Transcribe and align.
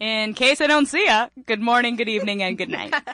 In 0.00 0.32
case 0.34 0.60
I 0.60 0.68
don't 0.68 0.86
see 0.86 1.06
ya, 1.06 1.28
good 1.46 1.60
morning, 1.60 1.96
good 1.96 2.08
evening, 2.08 2.42
and 2.42 2.56
good 2.56 2.68
night. 2.70 2.94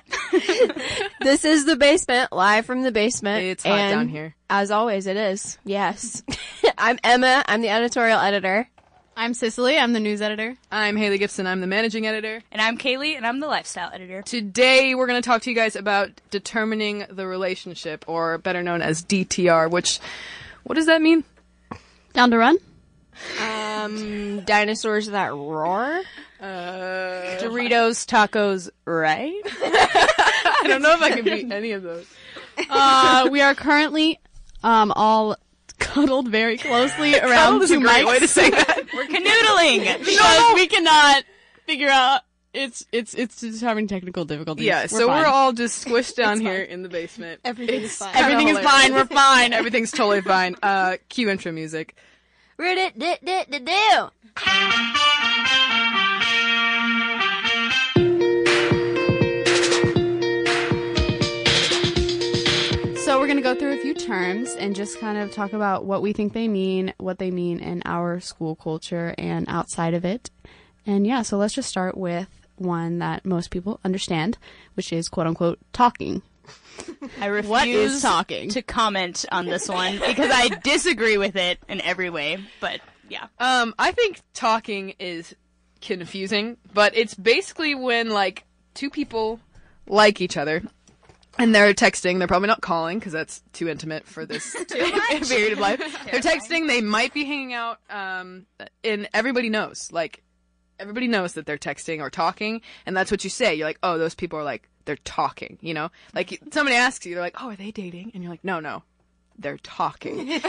This 1.21 1.45
is 1.47 1.65
the 1.65 1.77
basement, 1.77 2.33
live 2.33 2.67
from 2.67 2.83
the 2.83 2.93
basement. 2.93 3.45
It's 3.45 3.63
hot 3.63 3.79
and 3.79 3.93
down 3.95 4.09
here. 4.09 4.35
As 4.51 4.71
always, 4.71 5.07
it 5.07 5.17
is. 5.17 5.57
Yes. 5.65 6.23
I'm 6.79 6.99
Emma. 7.03 7.43
I'm 7.47 7.62
the 7.62 7.71
editorial 7.71 8.19
editor. 8.19 8.69
I'm 9.17 9.33
Cicely. 9.33 9.79
I'm 9.79 9.93
the 9.95 10.01
news 10.01 10.21
editor. 10.21 10.57
I'm 10.71 10.97
Haley 10.97 11.17
Gibson. 11.17 11.47
I'm 11.47 11.61
the 11.62 11.67
managing 11.67 12.07
editor. 12.07 12.43
and 12.53 12.60
I'm 12.60 12.76
Kaylee, 12.76 13.16
and 13.16 13.26
I'm 13.26 13.40
the 13.40 13.46
lifestyle 13.46 13.90
editor. 13.94 14.21
Today 14.22 14.94
we're 14.94 15.06
going 15.06 15.22
to 15.22 15.26
talk 15.26 15.40
to 15.42 15.51
you 15.51 15.56
guys 15.56 15.76
about 15.76 16.10
determining 16.30 17.06
the 17.08 17.26
relationship, 17.26 18.04
or 18.06 18.36
better 18.38 18.62
known 18.62 18.82
as 18.82 19.02
DTR. 19.04 19.70
Which, 19.70 20.00
what 20.64 20.74
does 20.74 20.86
that 20.86 21.00
mean? 21.00 21.24
Down 22.12 22.30
to 22.32 22.38
run. 22.38 22.58
Um, 23.40 24.40
dinosaurs 24.40 25.06
that 25.06 25.32
roar. 25.32 26.02
Uh, 26.45 27.38
Doritos, 27.40 28.04
tacos, 28.06 28.68
right? 28.84 29.32
I 29.46 30.64
don't 30.67 30.82
know 30.82 30.94
if 30.94 31.00
I 31.03 31.11
can 31.12 31.25
beat 31.25 31.50
any 31.50 31.70
of 31.72 31.82
those. 31.82 32.07
Uh, 32.69 33.29
we 33.30 33.41
are 33.41 33.55
currently 33.55 34.20
um, 34.62 34.93
all 34.95 35.37
cuddled 35.79 36.29
very 36.29 36.59
closely 36.59 37.19
around 37.19 37.59
That 37.61 37.65
is 37.65 37.70
two 37.70 37.80
mics 37.80 38.07
way 38.07 38.19
to 38.19 38.29
say 38.29 38.51
that. 38.51 38.83
We're 38.95 39.07
canoodling. 39.07 39.98
because 40.05 40.55
we 40.55 40.67
cannot 40.67 41.25
figure 41.67 41.89
out. 41.89 42.20
It's 42.53 42.87
it's 42.92 43.15
it's 43.15 43.41
just 43.41 43.62
having 43.62 43.89
technical 43.89 44.25
difficulties. 44.25 44.65
Yeah, 44.67 44.87
so 44.87 45.09
fine. 45.09 45.23
we're 45.23 45.27
all 45.27 45.53
just 45.53 45.84
squished 45.84 46.15
down 46.15 46.39
here 46.39 46.62
in 46.62 46.84
the 46.84 46.89
basement. 46.89 47.41
Everything 47.45 47.83
It's 47.83 47.95
is 47.95 47.98
fine. 47.98 48.15
everything 48.15 48.47
is 48.47 48.59
hilarious. 48.59 48.83
fine. 48.83 48.95
We're 48.95 49.06
fine. 49.06 49.53
Everything's 49.53 49.91
totally 49.91 50.20
fine. 50.20 50.55
Uh, 50.62 50.98
cue 51.09 51.29
intro 51.31 51.51
music. 51.51 51.97
Do. 52.56 54.11
Terms 64.15 64.55
and 64.55 64.75
just 64.77 64.98
kind 65.01 65.19
of 65.19 65.33
talk 65.33 65.53
about 65.53 65.84
what 65.84 66.03
we 66.03 66.12
think 66.12 66.33
they 66.33 66.48
mean, 66.48 66.93
what 66.98 67.19
they 67.19 67.31
mean 67.31 67.61
in 67.61 67.83
our 67.84 68.21
school 68.21 68.55
culture 68.55 69.15
and 69.19 69.47
outside 69.48 69.95
of 69.95 70.05
it. 70.05 70.31
And 70.87 71.06
yeah, 71.06 71.23
so 71.23 71.37
let's 71.37 71.55
just 71.55 71.69
start 71.69 71.97
with 71.97 72.29
one 72.56 72.98
that 72.98 73.25
most 73.25 73.51
people 73.51 73.81
understand, 73.84 74.39
which 74.75 74.93
is 74.93 75.09
quote 75.09 75.27
unquote 75.27 75.59
talking. 75.73 76.23
I 77.21 77.27
refuse 77.27 77.51
What 77.51 77.69
is 77.69 78.03
talking? 78.03 78.51
to 78.51 78.62
comment 78.62 79.25
on 79.33 79.47
this 79.47 79.69
one 79.69 79.95
because 80.06 80.31
I 80.33 80.49
disagree 80.62 81.17
with 81.17 81.37
it 81.37 81.59
in 81.69 81.81
every 81.81 82.11
way. 82.11 82.39
But 82.61 82.81
yeah, 83.09 83.27
Um, 83.39 83.75
I 83.78 83.93
think 83.93 84.21
talking 84.34 84.95
is 84.99 85.34
confusing, 85.81 86.56
but 86.73 86.97
it's 86.97 87.15
basically 87.15 87.75
when 87.75 88.11
like 88.11 88.45
two 88.75 88.91
people 88.91 89.41
like 89.87 90.21
each 90.21 90.37
other 90.37 90.62
and 91.39 91.55
they're 91.55 91.75
texting. 91.75 92.19
They're 92.19 92.29
probably 92.29 92.49
not 92.49 92.61
calling 92.61 92.99
because 92.99 93.13
that's 93.13 93.43
too 93.53 93.69
intimate 93.69 94.07
for 94.07 94.25
this 94.27 94.57
period 94.71 95.53
of 95.53 95.59
life. 95.59 95.79
They're 96.11 96.21
texting. 96.21 96.67
They 96.67 96.81
might 96.81 97.13
be 97.13 97.25
hanging 97.25 97.53
out. 97.53 97.79
Um, 97.91 98.47
and 98.83 99.09
everybody 99.13 99.51
knows, 99.51 99.91
like, 99.93 100.23
everybody 100.79 101.09
knows 101.09 101.35
that 101.35 101.47
they're 101.47 101.59
texting 101.59 102.01
or 102.01 102.11
talking, 102.11 102.61
and 102.87 102.97
that's 102.97 103.11
what 103.11 103.25
you 103.25 103.31
say. 103.31 103.55
You're 103.55 103.67
like, 103.67 103.79
oh, 103.83 103.99
those 103.99 104.15
people 104.15 104.39
are 104.39 104.45
like 104.45 104.69
they're 104.85 104.97
talking. 104.97 105.59
You 105.61 105.75
know, 105.75 105.91
like 106.15 106.41
somebody 106.53 106.77
asks 106.77 107.07
you, 107.07 107.15
they're 107.15 107.23
like, 107.23 107.41
oh, 107.41 107.51
are 107.51 107.57
they 107.57 107.71
dating? 107.71 108.12
And 108.15 108.23
you're 108.23 108.33
like, 108.33 108.45
no, 108.45 108.61
no. 108.61 108.83
They're 109.37 109.59
talking. 109.59 110.21
um, 110.21 110.41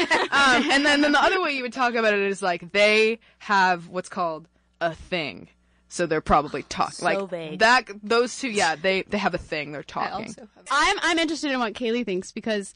and 0.72 0.86
then, 0.86 1.02
then 1.02 1.12
the 1.12 1.22
other 1.22 1.42
way 1.42 1.54
you 1.54 1.64
would 1.64 1.74
talk 1.74 1.96
about 1.96 2.14
it 2.14 2.20
is 2.20 2.44
like 2.44 2.72
they 2.72 3.20
have 3.40 3.88
what's 3.88 4.10
called 4.10 4.48
a 4.80 4.94
thing. 4.94 5.50
So 5.88 6.06
they're 6.06 6.22
probably 6.22 6.64
talking. 6.64 6.96
So 6.96 7.06
like 7.06 7.30
vague. 7.30 7.60
that 7.60 7.88
those 8.02 8.38
two, 8.40 8.50
yeah, 8.50 8.76
they 8.76 9.04
they 9.04 9.18
have 9.18 9.34
a 9.34 9.40
thing. 9.40 9.72
They're 9.72 9.84
talking. 9.84 10.36
I'm 10.72 10.98
I'm 11.02 11.20
interested 11.20 11.52
in 11.52 11.60
what 11.60 11.74
Kaylee 11.74 12.06
thinks 12.06 12.32
because 12.32 12.74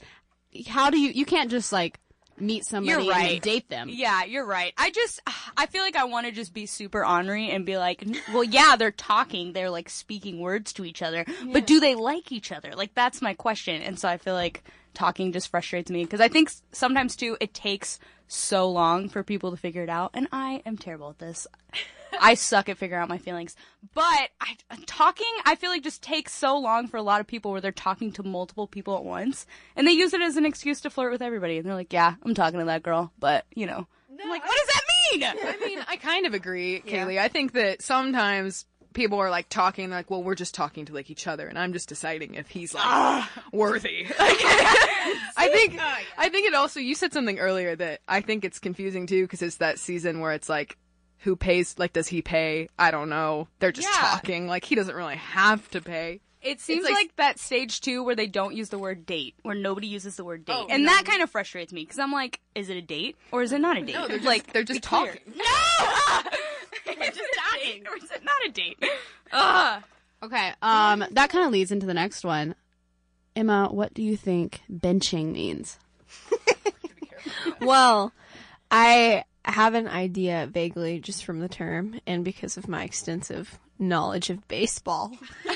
how 0.68 0.90
do 0.90 1.00
you 1.00 1.10
you 1.10 1.26
can't 1.26 1.52
just 1.52 1.72
like 1.72 2.00
meet 2.42 2.66
somebody 2.66 3.06
You're 3.06 3.14
and 3.14 3.42
date 3.42 3.70
them. 3.70 3.90
yeah, 3.90 4.24
you're 4.24 4.46
right. 4.46 4.74
I 4.78 4.92
just 4.92 5.22
I 5.58 5.66
feel 5.66 5.82
like 5.82 5.96
I 5.96 6.06
want 6.06 6.26
to 6.26 6.32
just 6.32 6.54
be 6.54 6.66
super 6.66 7.06
ornery 7.06 7.50
and 7.50 7.66
be 7.66 7.78
like, 7.78 8.04
well, 8.34 8.44
yeah, 8.44 8.76
they're 8.78 8.92
talking, 8.92 9.54
they're 9.54 9.70
like 9.70 9.90
speaking 9.90 10.40
words 10.40 10.74
to 10.74 10.86
each 10.86 11.02
other, 11.02 11.26
yeah. 11.28 11.54
but 11.54 11.68
do 11.68 11.80
they 11.80 11.96
like 11.96 12.32
each 12.32 12.52
other? 12.52 12.72
Like 12.76 12.94
that's 12.94 13.22
my 13.22 13.34
question. 13.34 13.82
And 13.82 14.00
so 14.00 14.08
I 14.08 14.18
feel 14.18 14.34
like 14.34 14.64
talking 14.94 15.32
just 15.32 15.50
frustrates 15.50 15.92
me 15.92 16.04
because 16.04 16.22
I 16.22 16.28
think 16.28 16.52
sometimes 16.72 17.16
too 17.16 17.38
it 17.40 17.54
takes 17.54 18.00
so 18.28 18.70
long 18.70 19.10
for 19.10 19.24
people 19.24 19.52
to 19.52 19.58
figure 19.58 19.84
it 19.84 19.90
out, 19.90 20.12
and 20.14 20.28
I 20.32 20.62
am 20.66 20.78
terrible 20.78 21.10
at 21.10 21.20
this. 21.20 21.48
I 22.20 22.34
suck 22.34 22.70
at 22.70 22.78
figuring 22.78 23.02
out 23.02 23.10
my 23.10 23.18
feelings. 23.18 23.56
But 23.94 24.30
I, 24.42 24.56
talking, 24.86 25.32
I 25.46 25.56
feel 25.56 25.70
like 25.70 25.84
just 25.84 26.04
takes 26.04 26.34
so 26.34 26.58
long 26.58 26.88
for 26.88 26.98
a 26.98 27.02
lot 27.02 27.22
of 27.22 27.28
people 27.28 27.52
where 27.52 27.62
they're 27.62 27.72
talking 27.72 28.12
to 28.14 28.24
multiple 28.24 28.68
people 28.68 28.98
at 28.98 29.04
once. 29.04 29.46
And 29.76 29.88
they 29.88 29.92
use 29.92 30.14
it 30.14 30.22
as 30.22 30.38
an 30.38 30.46
excuse 30.46 30.82
to 30.82 30.90
flirt 30.90 31.12
with 31.12 31.22
everybody. 31.22 31.58
And 31.58 31.66
they're 31.66 31.76
like, 31.76 31.94
yeah, 31.94 32.16
I'm 32.24 32.34
talking 32.34 32.60
to 32.60 32.66
that 32.66 32.84
girl. 32.84 33.12
But, 33.20 33.46
you 33.54 33.66
know. 33.66 33.88
I'm 34.22 34.30
like, 34.30 34.46
what 34.46 34.58
does 34.58 34.68
that 34.68 34.82
mean? 35.14 35.24
I 35.24 35.66
mean, 35.66 35.80
I 35.88 35.96
kind 35.98 36.26
of 36.26 36.34
agree, 36.34 36.82
Kaylee. 36.86 37.20
I 37.20 37.28
think 37.28 37.54
that 37.54 37.82
sometimes 37.82 38.66
people 38.94 39.20
are 39.20 39.30
like 39.30 39.50
talking, 39.50 39.90
like, 39.90 40.10
well, 40.10 40.24
we're 40.24 40.36
just 40.36 40.54
talking 40.54 40.86
to 40.86 40.94
like 40.94 41.10
each 41.10 41.28
other, 41.28 41.48
and 41.48 41.58
I'm 41.58 41.74
just 41.74 41.90
deciding 41.90 42.36
if 42.36 42.50
he's 42.50 42.74
like 42.74 42.86
ah. 42.86 43.30
worthy. 43.52 44.08
I 44.20 45.50
think, 45.52 45.80
I 46.18 46.30
think 46.30 46.48
it 46.48 46.54
also. 46.54 46.80
You 46.80 46.96
said 46.96 47.14
something 47.14 47.40
earlier 47.40 47.76
that 47.76 48.02
I 48.08 48.22
think 48.22 48.44
it's 48.44 48.60
confusing 48.60 49.08
too, 49.08 49.24
because 49.24 49.42
it's 49.42 49.58
that 49.58 49.80
season 49.80 50.20
where 50.20 50.34
it's 50.34 50.50
like. 50.50 50.78
Who 51.24 51.36
pays? 51.36 51.76
Like, 51.78 51.94
does 51.94 52.08
he 52.08 52.22
pay? 52.22 52.70
I 52.80 52.92
don't 52.92 53.10
know. 53.10 53.48
They're 53.60 53.72
just 53.72 53.88
Yeah. 53.92 54.00
talking. 54.12 54.48
Like, 54.48 54.64
he 54.66 54.76
doesn't 54.76 54.96
really 54.96 55.18
have 55.18 55.70
to 55.72 55.82
pay. 55.82 56.22
It 56.42 56.62
seems 56.62 56.86
like- 56.86 56.94
like, 56.94 57.16
that 57.18 57.38
stage 57.38 57.82
two 57.82 58.02
where 58.04 58.16
they 58.16 58.28
don't 58.28 58.56
use 58.56 58.70
the 58.70 58.80
word 58.80 59.06
date, 59.06 59.36
where 59.42 59.56
nobody 59.56 59.88
uses 59.88 60.16
the 60.16 60.24
word 60.24 60.46
date. 60.46 60.54
Oh, 60.56 60.68
and 60.70 60.84
no. 60.86 60.90
that 60.92 61.04
kind 61.06 61.22
of 61.22 61.30
frustrates 61.30 61.74
me 61.74 61.84
because 61.84 62.00
I'm 62.00 62.14
like, 62.14 62.40
is 62.56 62.70
it 62.70 62.78
a 62.78 62.82
date 62.82 63.18
or 63.32 63.44
is 63.44 63.52
it 63.52 63.60
not 63.60 63.78
a 63.78 63.82
date? 63.82 63.94
No, 63.96 64.08
they're 64.08 64.18
just, 64.20 64.28
like, 64.28 64.54
they're 64.54 64.64
just 64.64 64.82
be 64.82 64.88
clear. 64.88 65.16
talking. 65.16 65.34
No! 65.36 66.32
is 67.04 67.18
it 67.18 67.22
a 67.22 67.66
date 67.66 67.88
or 67.90 67.98
is 67.98 68.10
it 68.12 68.24
not 68.24 68.36
a 68.46 68.52
date? 68.52 68.82
Ugh. 69.34 69.84
Okay, 70.24 70.54
um, 70.62 71.04
that 71.12 71.30
kind 71.30 71.46
of 71.46 71.52
leads 71.52 71.72
into 71.72 71.86
the 71.86 71.94
next 71.94 72.24
one. 72.24 72.56
Emma, 73.36 73.68
what 73.72 73.94
do 73.94 74.02
you 74.02 74.16
think 74.18 74.62
benching 74.72 75.34
means? 75.34 75.78
Well, 77.62 78.14
I 78.72 79.24
have 79.46 79.74
an 79.74 79.88
idea 79.88 80.48
vaguely 80.52 81.00
just 81.00 81.24
from 81.26 81.40
the 81.40 81.50
term 81.50 82.00
and 82.06 82.24
because 82.24 82.58
of 82.58 82.68
my 82.68 82.84
extensive 82.84 83.60
knowledge 83.78 84.30
of 84.30 84.48
baseball. 84.48 85.12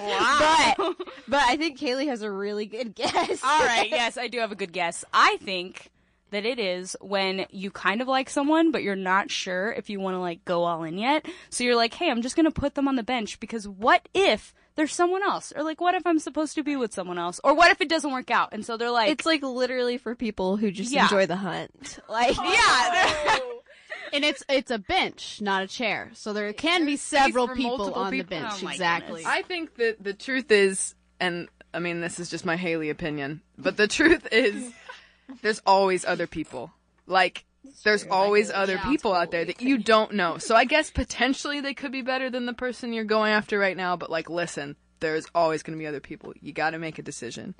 Wow. 0.00 0.74
But 0.76 0.96
but 1.26 1.40
I 1.40 1.56
think 1.56 1.78
Kaylee 1.78 2.08
has 2.08 2.22
a 2.22 2.30
really 2.30 2.66
good 2.66 2.94
guess. 2.94 3.42
All 3.42 3.64
right, 3.64 3.88
yes, 3.90 4.16
I 4.16 4.28
do 4.28 4.38
have 4.38 4.52
a 4.52 4.56
good 4.56 4.72
guess. 4.72 5.04
I 5.12 5.36
think 5.38 5.90
that 6.30 6.44
it 6.44 6.58
is 6.58 6.96
when 7.00 7.46
you 7.50 7.70
kind 7.70 8.00
of 8.00 8.08
like 8.08 8.28
someone, 8.30 8.70
but 8.70 8.82
you're 8.82 8.96
not 8.96 9.30
sure 9.30 9.72
if 9.72 9.88
you 9.88 9.98
want 9.98 10.14
to 10.14 10.20
like 10.20 10.44
go 10.44 10.64
all 10.64 10.84
in 10.84 10.98
yet. 10.98 11.26
So 11.50 11.64
you're 11.64 11.76
like, 11.76 11.94
hey, 11.94 12.10
I'm 12.10 12.22
just 12.22 12.36
gonna 12.36 12.50
put 12.50 12.74
them 12.74 12.88
on 12.88 12.96
the 12.96 13.02
bench 13.02 13.40
because 13.40 13.66
what 13.66 14.08
if 14.14 14.54
there's 14.78 14.94
someone 14.94 15.24
else, 15.24 15.52
or 15.56 15.64
like, 15.64 15.80
what 15.80 15.96
if 15.96 16.06
I'm 16.06 16.20
supposed 16.20 16.54
to 16.54 16.62
be 16.62 16.76
with 16.76 16.94
someone 16.94 17.18
else, 17.18 17.40
or 17.42 17.52
what 17.52 17.72
if 17.72 17.80
it 17.80 17.88
doesn't 17.88 18.12
work 18.12 18.30
out? 18.30 18.50
And 18.52 18.64
so 18.64 18.76
they're 18.76 18.92
like, 18.92 19.10
It's 19.10 19.26
like 19.26 19.42
literally 19.42 19.98
for 19.98 20.14
people 20.14 20.56
who 20.56 20.70
just 20.70 20.92
Yeah. 20.92 21.02
enjoy 21.02 21.26
the 21.26 21.36
hunt. 21.36 21.98
Like 22.08 22.36
oh, 22.38 22.44
yeah, 22.44 23.38
oh. 23.42 23.60
And 24.12 24.24
it's 24.24 24.42
it's 24.48 24.70
a 24.70 24.78
bench, 24.78 25.40
not 25.42 25.64
a 25.64 25.66
chair. 25.66 26.10
So 26.14 26.32
there 26.32 26.52
can 26.52 26.86
be 26.86 26.96
several 26.96 27.48
people 27.48 27.78
multiple 27.78 28.02
on 28.02 28.12
the 28.12 28.22
bench. 28.22 28.62
Oh 28.64 28.68
exactly. 28.68 29.22
goodness. 29.22 29.26
I 29.26 29.42
think 29.42 29.74
that 29.74 30.02
the 30.02 30.14
truth 30.14 30.50
is, 30.52 30.94
and 31.20 31.48
I 31.74 31.80
mean, 31.80 32.00
this 32.00 32.20
is 32.20 32.30
just 32.30 32.46
my 32.46 32.56
Haley 32.56 32.88
opinion, 32.88 33.42
but 33.58 33.76
the 33.76 33.88
truth 33.88 34.28
is, 34.30 34.72
there's 35.42 35.60
always 35.66 36.04
other 36.04 36.28
people. 36.28 36.70
Like, 37.06 37.44
there's 37.84 38.06
always 38.06 38.50
other 38.50 38.78
people 38.78 39.12
out 39.14 39.30
there 39.30 39.44
that 39.44 39.60
you 39.62 39.78
don't 39.78 40.12
know. 40.14 40.38
So 40.38 40.54
I 40.54 40.64
guess 40.64 40.90
potentially 40.90 41.60
they 41.60 41.74
could 41.74 41.92
be 41.92 42.02
better 42.02 42.30
than 42.30 42.46
the 42.46 42.52
person 42.52 42.92
you're 42.92 43.04
going 43.04 43.32
after 43.32 43.58
right 43.58 43.76
now, 43.76 43.96
but 43.96 44.10
like, 44.10 44.28
listen, 44.30 44.76
there's 45.00 45.26
always 45.34 45.62
going 45.62 45.78
to 45.78 45.82
be 45.82 45.86
other 45.86 46.00
people. 46.00 46.32
You 46.40 46.52
got 46.52 46.70
to 46.70 46.78
make 46.78 46.98
a 46.98 47.02
decision. 47.02 47.54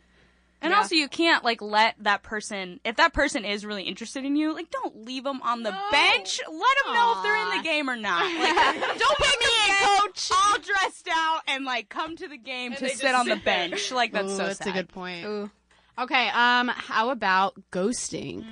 And 0.60 0.74
also, 0.74 0.96
you 0.96 1.08
can't 1.08 1.44
like 1.44 1.62
let 1.62 1.94
that 2.00 2.24
person, 2.24 2.80
if 2.84 2.96
that 2.96 3.12
person 3.12 3.44
is 3.44 3.64
really 3.64 3.84
interested 3.84 4.24
in 4.24 4.34
you, 4.34 4.52
like 4.52 4.70
don't 4.70 5.04
leave 5.04 5.22
them 5.22 5.40
on 5.42 5.62
the 5.62 5.70
bench. 5.92 6.40
Let 6.44 6.84
them 6.84 6.94
know 6.94 7.14
if 7.16 7.22
they're 7.22 7.36
in 7.36 7.56
the 7.58 7.62
game 7.62 7.88
or 7.88 7.96
not. 7.96 8.22
Like, 8.38 8.98
don't 8.98 9.18
put 9.18 9.38
me 9.40 9.46
in, 9.68 9.74
coach, 10.00 10.30
all 10.32 10.58
dressed 10.58 11.08
out 11.12 11.42
and 11.46 11.64
like 11.64 11.88
come 11.88 12.16
to 12.16 12.26
the 12.26 12.36
game 12.36 12.74
to 12.74 12.88
sit 12.88 13.14
on 13.14 13.28
the 13.28 13.36
bench. 13.36 13.92
Like 13.92 14.12
that's 14.12 14.32
Ooh, 14.32 14.36
so 14.36 14.46
that's 14.46 14.58
sad. 14.58 14.68
a 14.68 14.72
good 14.72 14.88
point. 14.88 15.50
Okay, 15.98 16.28
um, 16.28 16.68
how 16.68 17.10
about 17.10 17.54
ghosting? 17.70 18.44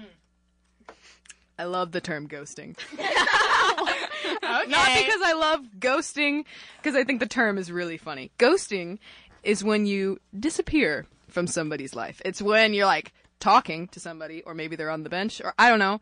I 1.58 1.64
love 1.64 1.92
the 1.92 2.00
term 2.00 2.28
ghosting. 2.28 2.76
okay. 2.94 4.70
Not 4.70 4.88
because 4.96 5.22
I 5.22 5.34
love 5.38 5.60
ghosting, 5.78 6.44
because 6.78 6.96
I 6.96 7.04
think 7.04 7.20
the 7.20 7.26
term 7.26 7.58
is 7.58 7.72
really 7.72 7.96
funny. 7.96 8.30
Ghosting 8.38 8.98
is 9.42 9.64
when 9.64 9.86
you 9.86 10.20
disappear 10.38 11.06
from 11.28 11.46
somebody's 11.46 11.94
life. 11.94 12.20
It's 12.24 12.42
when 12.42 12.74
you're 12.74 12.86
like 12.86 13.12
talking 13.40 13.88
to 13.88 14.00
somebody, 14.00 14.42
or 14.42 14.54
maybe 14.54 14.76
they're 14.76 14.90
on 14.90 15.02
the 15.02 15.10
bench, 15.10 15.40
or 15.42 15.54
I 15.58 15.68
don't 15.68 15.78
know. 15.78 16.00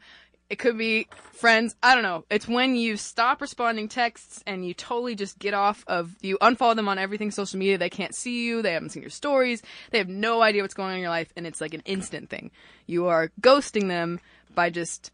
It 0.51 0.59
could 0.59 0.77
be 0.77 1.09
friends. 1.33 1.75
I 1.83 1.95
don't 1.95 2.03
know. 2.03 2.25
It's 2.31 2.47
when 2.47 2.77
you 2.77 2.97
stop 2.97 3.41
responding 3.41 3.89
texts 3.89 4.43
and 4.47 4.65
you 4.65 4.75
totally 4.75 5.15
just 5.15 5.39
get 5.39 5.55
off 5.55 5.85
of 5.87 6.15
you 6.21 6.37
unfollow 6.39 6.77
them 6.77 6.89
on 6.89 6.99
everything 6.99 7.31
social 7.31 7.59
media. 7.59 7.79
They 7.79 7.89
can't 7.89 8.15
see 8.15 8.47
you. 8.47 8.61
They 8.61 8.73
haven't 8.73 8.91
seen 8.91 9.03
your 9.03 9.11
stories. 9.11 9.63
They 9.91 9.99
have 9.99 10.09
no 10.09 10.43
idea 10.43 10.63
what's 10.63 10.75
going 10.75 10.91
on 10.91 10.97
in 10.97 11.01
your 11.01 11.11
life, 11.11 11.33
and 11.37 11.47
it's 11.47 11.61
like 11.61 11.75
an 11.75 11.83
instant 11.87 12.29
thing. 12.29 12.51
You 12.87 13.07
are 13.07 13.31
ghosting 13.41 13.89
them 13.89 14.21
by 14.55 14.71
just 14.71 15.11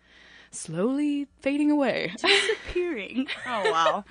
slowly 0.51 1.27
fading 1.41 1.71
away. 1.71 2.13
Disappearing. 2.23 3.27
Oh 3.47 3.71
wow. 3.71 4.05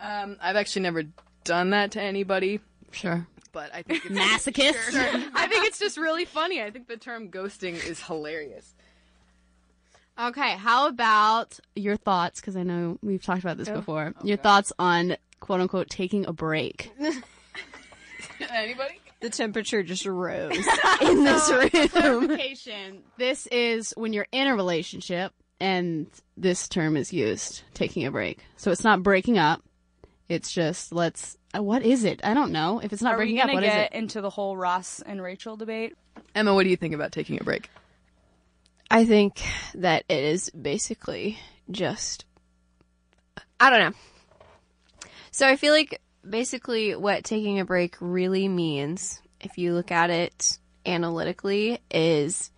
um, 0.00 0.36
I've 0.40 0.56
actually 0.56 0.82
never 0.82 1.04
done 1.44 1.70
that 1.70 1.92
to 1.92 2.00
anybody, 2.00 2.60
Sure. 2.90 3.26
but 3.52 3.70
I 3.74 3.82
think 3.82 4.04
it's 4.06 4.14
Masochist. 4.18 5.30
I 5.34 5.46
think 5.46 5.66
it's 5.66 5.78
just 5.78 5.96
really 5.98 6.24
funny. 6.24 6.62
I 6.62 6.70
think 6.70 6.88
the 6.88 6.96
term 6.96 7.28
ghosting 7.30 7.74
is 7.86 8.00
hilarious. 8.02 8.74
Okay, 10.18 10.52
how 10.56 10.86
about 10.86 11.58
your 11.74 11.96
thoughts? 11.96 12.40
Because 12.40 12.56
I 12.56 12.62
know 12.62 12.98
we've 13.02 13.22
talked 13.22 13.40
about 13.42 13.56
this 13.58 13.68
before. 13.68 14.14
Oh, 14.16 14.24
your 14.24 14.36
thoughts 14.36 14.72
on 14.78 15.16
quote 15.40 15.60
unquote 15.60 15.90
taking 15.90 16.24
a 16.26 16.32
break. 16.32 16.92
Anybody? 18.50 19.00
The 19.20 19.30
temperature 19.30 19.82
just 19.82 20.06
rose 20.06 20.56
in 21.00 21.24
this 21.24 21.50
room. 21.50 21.70
Clarification. 21.88 23.02
This 23.16 23.46
is 23.48 23.92
when 23.96 24.12
you're 24.12 24.26
in 24.32 24.46
a 24.46 24.54
relationship 24.54 25.32
and 25.60 26.06
this 26.36 26.68
term 26.68 26.96
is 26.96 27.12
used, 27.12 27.62
taking 27.74 28.04
a 28.06 28.10
break. 28.10 28.38
So 28.56 28.70
it's 28.70 28.84
not 28.84 29.02
breaking 29.02 29.38
up. 29.38 29.62
It's 30.28 30.52
just 30.52 30.92
let's. 30.92 31.36
Uh, 31.56 31.62
what 31.62 31.82
is 31.82 32.04
it? 32.04 32.20
I 32.24 32.34
don't 32.34 32.50
know. 32.52 32.80
If 32.82 32.92
it's 32.92 33.02
not 33.02 33.14
Are 33.14 33.18
we 33.18 33.24
breaking 33.24 33.40
up, 33.40 33.46
gonna 33.46 33.54
what 33.54 33.64
is 33.64 33.70
get 33.70 33.92
it? 33.92 33.96
into 33.96 34.20
the 34.20 34.30
whole 34.30 34.56
Ross 34.56 35.00
and 35.04 35.22
Rachel 35.22 35.56
debate? 35.56 35.94
Emma, 36.34 36.54
what 36.54 36.64
do 36.64 36.70
you 36.70 36.76
think 36.76 36.94
about 36.94 37.12
taking 37.12 37.40
a 37.40 37.44
break? 37.44 37.70
I 38.90 39.04
think 39.04 39.42
that 39.74 40.04
it 40.08 40.24
is 40.24 40.50
basically 40.50 41.38
just 41.70 42.24
I 43.60 43.70
don't 43.70 43.80
know. 43.80 43.96
So 45.30 45.48
I 45.48 45.56
feel 45.56 45.72
like 45.72 46.00
basically 46.28 46.94
what 46.94 47.24
taking 47.24 47.60
a 47.60 47.64
break 47.64 47.96
really 48.00 48.48
means 48.48 49.20
if 49.40 49.58
you 49.58 49.74
look 49.74 49.90
at 49.90 50.10
it 50.10 50.58
analytically 50.86 51.78
is 51.90 52.50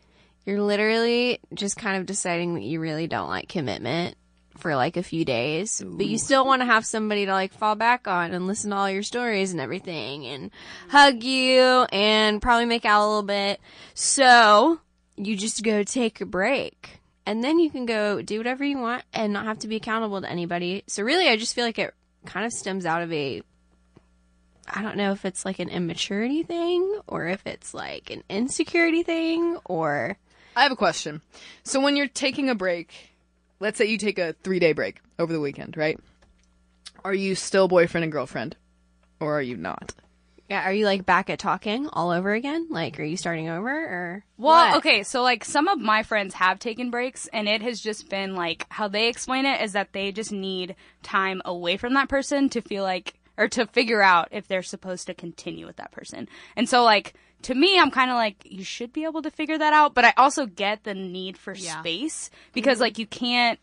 you're 0.47 0.63
literally 0.63 1.41
just 1.53 1.77
kind 1.77 1.99
of 2.01 2.07
deciding 2.07 2.55
that 2.55 2.63
you 2.63 2.81
really 2.81 3.09
don't 3.09 3.29
like 3.29 3.49
commitment 3.49 4.17
for 4.57 4.75
like 4.75 4.97
a 4.97 5.03
few 5.03 5.25
days, 5.25 5.83
but 5.85 6.07
you 6.07 6.17
still 6.17 6.47
want 6.47 6.63
to 6.63 6.67
have 6.67 6.87
somebody 6.87 7.27
to 7.27 7.33
like 7.33 7.53
fall 7.53 7.75
back 7.75 8.09
on 8.09 8.33
and 8.33 8.47
listen 8.47 8.71
to 8.71 8.77
all 8.77 8.91
your 8.91 9.03
stories 9.03 9.53
and 9.53 9.61
everything 9.61 10.25
and 10.25 10.51
hug 10.89 11.23
you 11.23 11.61
and 11.93 12.41
probably 12.41 12.65
make 12.65 12.85
out 12.85 13.05
a 13.05 13.07
little 13.07 13.23
bit. 13.23 13.61
So 13.95 14.81
you 15.17 15.37
just 15.37 15.63
go 15.63 15.83
take 15.83 16.21
a 16.21 16.27
break 16.27 17.01
and 17.27 17.43
then 17.43 17.59
you 17.59 17.71
can 17.71 17.85
go 17.85 18.23
do 18.23 18.39
whatever 18.39 18.65
you 18.65 18.79
want 18.79 19.03
and 19.13 19.33
not 19.33 19.45
have 19.45 19.59
to 19.61 19.69
be 19.69 19.77
accountable 19.77 20.21
to 20.21 20.31
anybody. 20.31 20.85
So 20.87 21.03
really, 21.03 21.29
I 21.29 21.37
just 21.37 21.55
feel 21.55 21.65
like 21.65 21.79
it 21.79 21.93
kind 22.25 22.47
of 22.47 22.53
stems 22.53 22.87
out 22.87 23.03
of 23.03 23.13
a, 23.13 23.43
I 24.73 24.83
don't 24.83 24.97
know 24.97 25.13
if 25.13 25.25
it's 25.25 25.45
like 25.45 25.59
an 25.59 25.69
immaturity 25.69 26.45
thing 26.45 27.01
or 27.07 27.27
if 27.27 27.47
it's 27.47 27.75
like 27.75 28.11
an 28.11 28.23
insecurity 28.29 29.03
thing 29.03 29.59
or 29.65 30.17
I 30.57 30.63
have 30.63 30.73
a 30.73 30.77
question. 30.77 31.21
So 31.63 31.81
when 31.81 31.97
you're 31.97 32.09
taking 32.09 32.51
a 32.51 32.55
break, 32.55 32.93
let's 33.61 33.79
say 33.79 33.85
you 33.85 33.99
take 33.99 34.19
a 34.19 34.35
three 34.43 34.59
day 34.59 34.73
break 34.73 35.01
over 35.19 35.33
the 35.33 35.41
weekend, 35.41 35.77
right? 35.77 36.01
Are 37.05 37.15
you 37.15 37.37
still 37.37 37.69
boyfriend 37.69 38.03
and 38.03 38.13
girlfriend? 38.13 38.57
Or 39.21 39.39
are 39.39 39.43
you 39.43 39.57
not? 39.57 39.95
yeah, 40.49 40.63
are 40.63 40.73
you 40.73 40.85
like 40.85 41.05
back 41.05 41.29
at 41.29 41.39
talking 41.39 41.89
all 41.93 42.11
over 42.11 42.33
again? 42.33 42.69
Like, 42.71 43.01
are 43.01 43.05
you 43.05 43.17
starting 43.17 43.49
over 43.49 43.69
or? 43.69 44.25
Well, 44.37 44.71
what? 44.71 44.79
okay, 44.79 45.03
so 45.03 45.23
like 45.23 45.45
some 45.45 45.67
of 45.67 45.81
my 45.81 46.03
friends 46.05 46.35
have 46.35 46.59
taken 46.59 46.91
breaks 46.91 47.29
and 47.33 47.49
it 47.49 47.63
has 47.63 47.81
just 47.81 48.09
been 48.09 48.37
like 48.37 48.65
how 48.69 48.87
they 48.87 49.09
explain 49.09 49.45
it 49.45 49.61
is 49.61 49.73
that 49.73 49.93
they 49.93 50.13
just 50.13 50.31
need 50.31 50.77
time 51.03 51.43
away 51.45 51.77
from 51.77 51.95
that 51.95 52.09
person 52.09 52.49
to 52.51 52.61
feel 52.61 52.85
like 52.85 53.15
or 53.37 53.49
to 53.49 53.67
figure 53.67 54.01
out 54.01 54.29
if 54.31 54.47
they're 54.47 54.63
supposed 54.63 55.09
to 55.09 55.15
continue 55.15 55.67
with 55.67 55.77
that 55.77 55.91
person. 55.91 56.29
And 56.55 56.69
so 56.69 56.85
like 56.85 57.15
to 57.47 57.55
me 57.55 57.79
I'm 57.79 57.91
kind 57.91 58.11
of 58.11 58.17
like 58.17 58.37
you 58.45 58.65
should 58.65 58.93
be 58.93 59.05
able 59.05 59.23
to 59.23 59.31
figure 59.31 59.59
that 59.59 59.73
out, 59.73 59.95
but 59.95 60.05
I 60.05 60.13
also 60.17 60.47
get 60.47 60.85
the 60.85 60.95
need 60.95 61.39
for 61.39 61.55
Yeah. 61.55 61.81
space 61.81 62.29
mm-hmm. 62.29 62.51
because 62.55 62.81
like 62.81 62.99
you 62.99 63.07
can't 63.07 63.59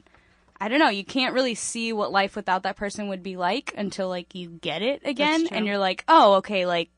I 0.59 0.69
don't 0.69 0.79
know, 0.79 0.89
you 0.89 1.03
can't 1.03 1.33
really 1.33 1.55
see 1.55 1.91
what 1.91 2.11
life 2.11 2.35
without 2.37 2.63
that 2.63 2.77
person 2.77 3.09
would 3.09 3.21
be 3.23 3.35
like 3.35 3.73
until 3.75 4.07
like 4.07 4.33
you 4.33 4.49
get 4.61 4.81
it 4.81 5.01
again 5.03 5.47
and 5.51 5.65
you're 5.65 5.77
like, 5.77 6.05
"Oh, 6.07 6.35
okay, 6.35 6.65
like 6.65 6.89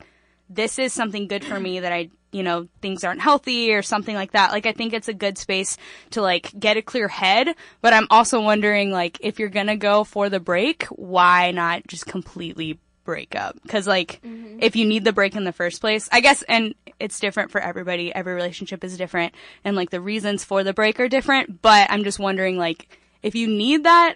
this 0.50 0.78
is 0.78 0.94
something 0.94 1.28
good 1.28 1.44
for 1.44 1.60
me 1.60 1.80
that 1.80 1.92
I, 1.92 2.10
you 2.32 2.44
know, 2.44 2.68
things 2.82 3.04
aren't 3.04 3.22
healthy 3.22 3.74
or 3.74 3.82
something 3.82 4.14
like 4.16 4.34
that. 4.34 4.52
Like 4.52 4.68
I 4.68 4.72
think 4.74 4.94
it's 4.94 5.08
a 5.08 5.14
good 5.14 5.40
space 5.40 5.78
to 6.12 6.22
like 6.22 6.52
get 6.60 6.78
a 6.78 6.84
clear 6.84 7.08
head, 7.08 7.56
but 7.82 7.94
I'm 7.94 8.06
also 8.12 8.40
wondering 8.42 8.92
like 8.92 9.18
if 9.22 9.40
you're 9.40 9.50
going 9.50 9.68
to 9.68 9.78
go 9.78 10.04
for 10.04 10.30
the 10.30 10.40
break, 10.40 10.84
why 10.86 11.50
not 11.50 11.88
just 11.88 12.06
completely 12.06 12.80
break 13.06 13.36
up? 13.36 13.56
Cuz 13.68 13.88
like 13.88 14.19
if 14.60 14.75
you 14.75 14.86
need 14.86 15.06
the 15.06 15.13
break 15.13 15.36
in 15.36 15.46
the 15.46 15.54
first 15.54 15.80
place, 15.80 16.10
I 16.12 16.19
guess 16.19 16.42
and 16.44 16.75
it's 17.00 17.19
different 17.19 17.52
for 17.52 17.62
everybody. 17.62 18.13
Every 18.13 18.34
relationship 18.34 18.84
is 18.84 18.98
different 18.98 19.34
and 19.63 19.75
like 19.75 19.90
the 19.92 20.02
reasons 20.02 20.44
for 20.44 20.63
the 20.63 20.74
break 20.74 21.00
are 21.00 21.07
different, 21.07 21.62
but 21.62 21.90
I'm 21.90 22.04
just 22.04 22.19
wondering 22.19 22.57
like 22.57 23.00
if 23.24 23.36
you 23.36 23.48
need 23.48 23.84
that 23.84 24.16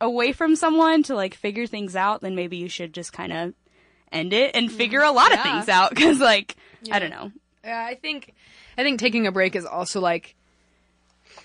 away 0.00 0.32
from 0.32 0.56
someone 0.56 1.02
to 1.04 1.14
like 1.14 1.34
figure 1.34 1.66
things 1.66 1.96
out, 1.96 2.20
then 2.20 2.34
maybe 2.34 2.56
you 2.56 2.68
should 2.68 2.94
just 2.94 3.12
kind 3.12 3.32
of 3.32 3.54
end 4.10 4.32
it 4.32 4.54
and 4.54 4.72
figure 4.72 5.02
a 5.02 5.10
lot 5.10 5.32
of 5.34 5.42
things 5.42 5.68
out 5.68 5.90
because 5.90 6.18
like 6.18 6.56
i 6.90 6.98
don't 6.98 7.10
know. 7.10 7.30
Yeah, 7.64 7.84
I 7.84 7.94
think 7.96 8.32
I 8.78 8.82
think 8.82 9.00
taking 9.00 9.26
a 9.26 9.32
break 9.32 9.56
is 9.56 9.66
also 9.66 10.00
like 10.00 10.34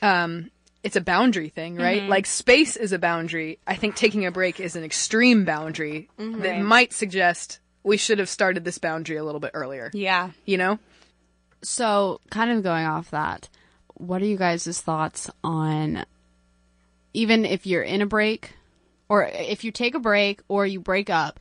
um 0.01 0.49
it's 0.83 0.97
a 0.97 1.01
boundary 1.01 1.49
thing, 1.49 1.75
right? 1.75 2.01
Mm-hmm. 2.01 2.09
Like 2.09 2.25
space 2.25 2.75
is 2.75 2.91
a 2.91 2.99
boundary. 2.99 3.57
I 3.65 3.75
think 3.75 3.95
taking 3.95 4.25
a 4.25 4.31
break 4.31 4.59
is 4.59 4.75
an 4.75 4.83
extreme 4.83 5.45
boundary 5.45 6.09
mm-hmm. 6.19 6.41
that 6.41 6.61
might 6.61 6.91
suggest 6.91 7.59
we 7.83 7.97
should 7.97 8.19
have 8.19 8.29
started 8.29 8.65
this 8.65 8.77
boundary 8.77 9.17
a 9.17 9.23
little 9.23 9.39
bit 9.39 9.51
earlier. 9.53 9.89
yeah 9.93 10.31
You 10.45 10.57
know? 10.57 10.79
So, 11.61 12.19
kind 12.29 12.51
of 12.51 12.61
going 12.61 12.85
off 12.85 13.11
that, 13.11 13.47
what 13.93 14.21
are 14.21 14.25
you 14.25 14.35
guys' 14.35 14.81
thoughts 14.81 15.29
on 15.43 16.05
even 17.13 17.45
if 17.45 17.65
you're 17.65 17.83
in 17.83 18.01
a 18.01 18.05
break 18.05 18.53
or 19.07 19.23
if 19.25 19.63
you 19.63 19.71
take 19.71 19.95
a 19.95 19.99
break 19.99 20.41
or 20.47 20.65
you 20.65 20.79
break 20.79 21.09
up, 21.09 21.39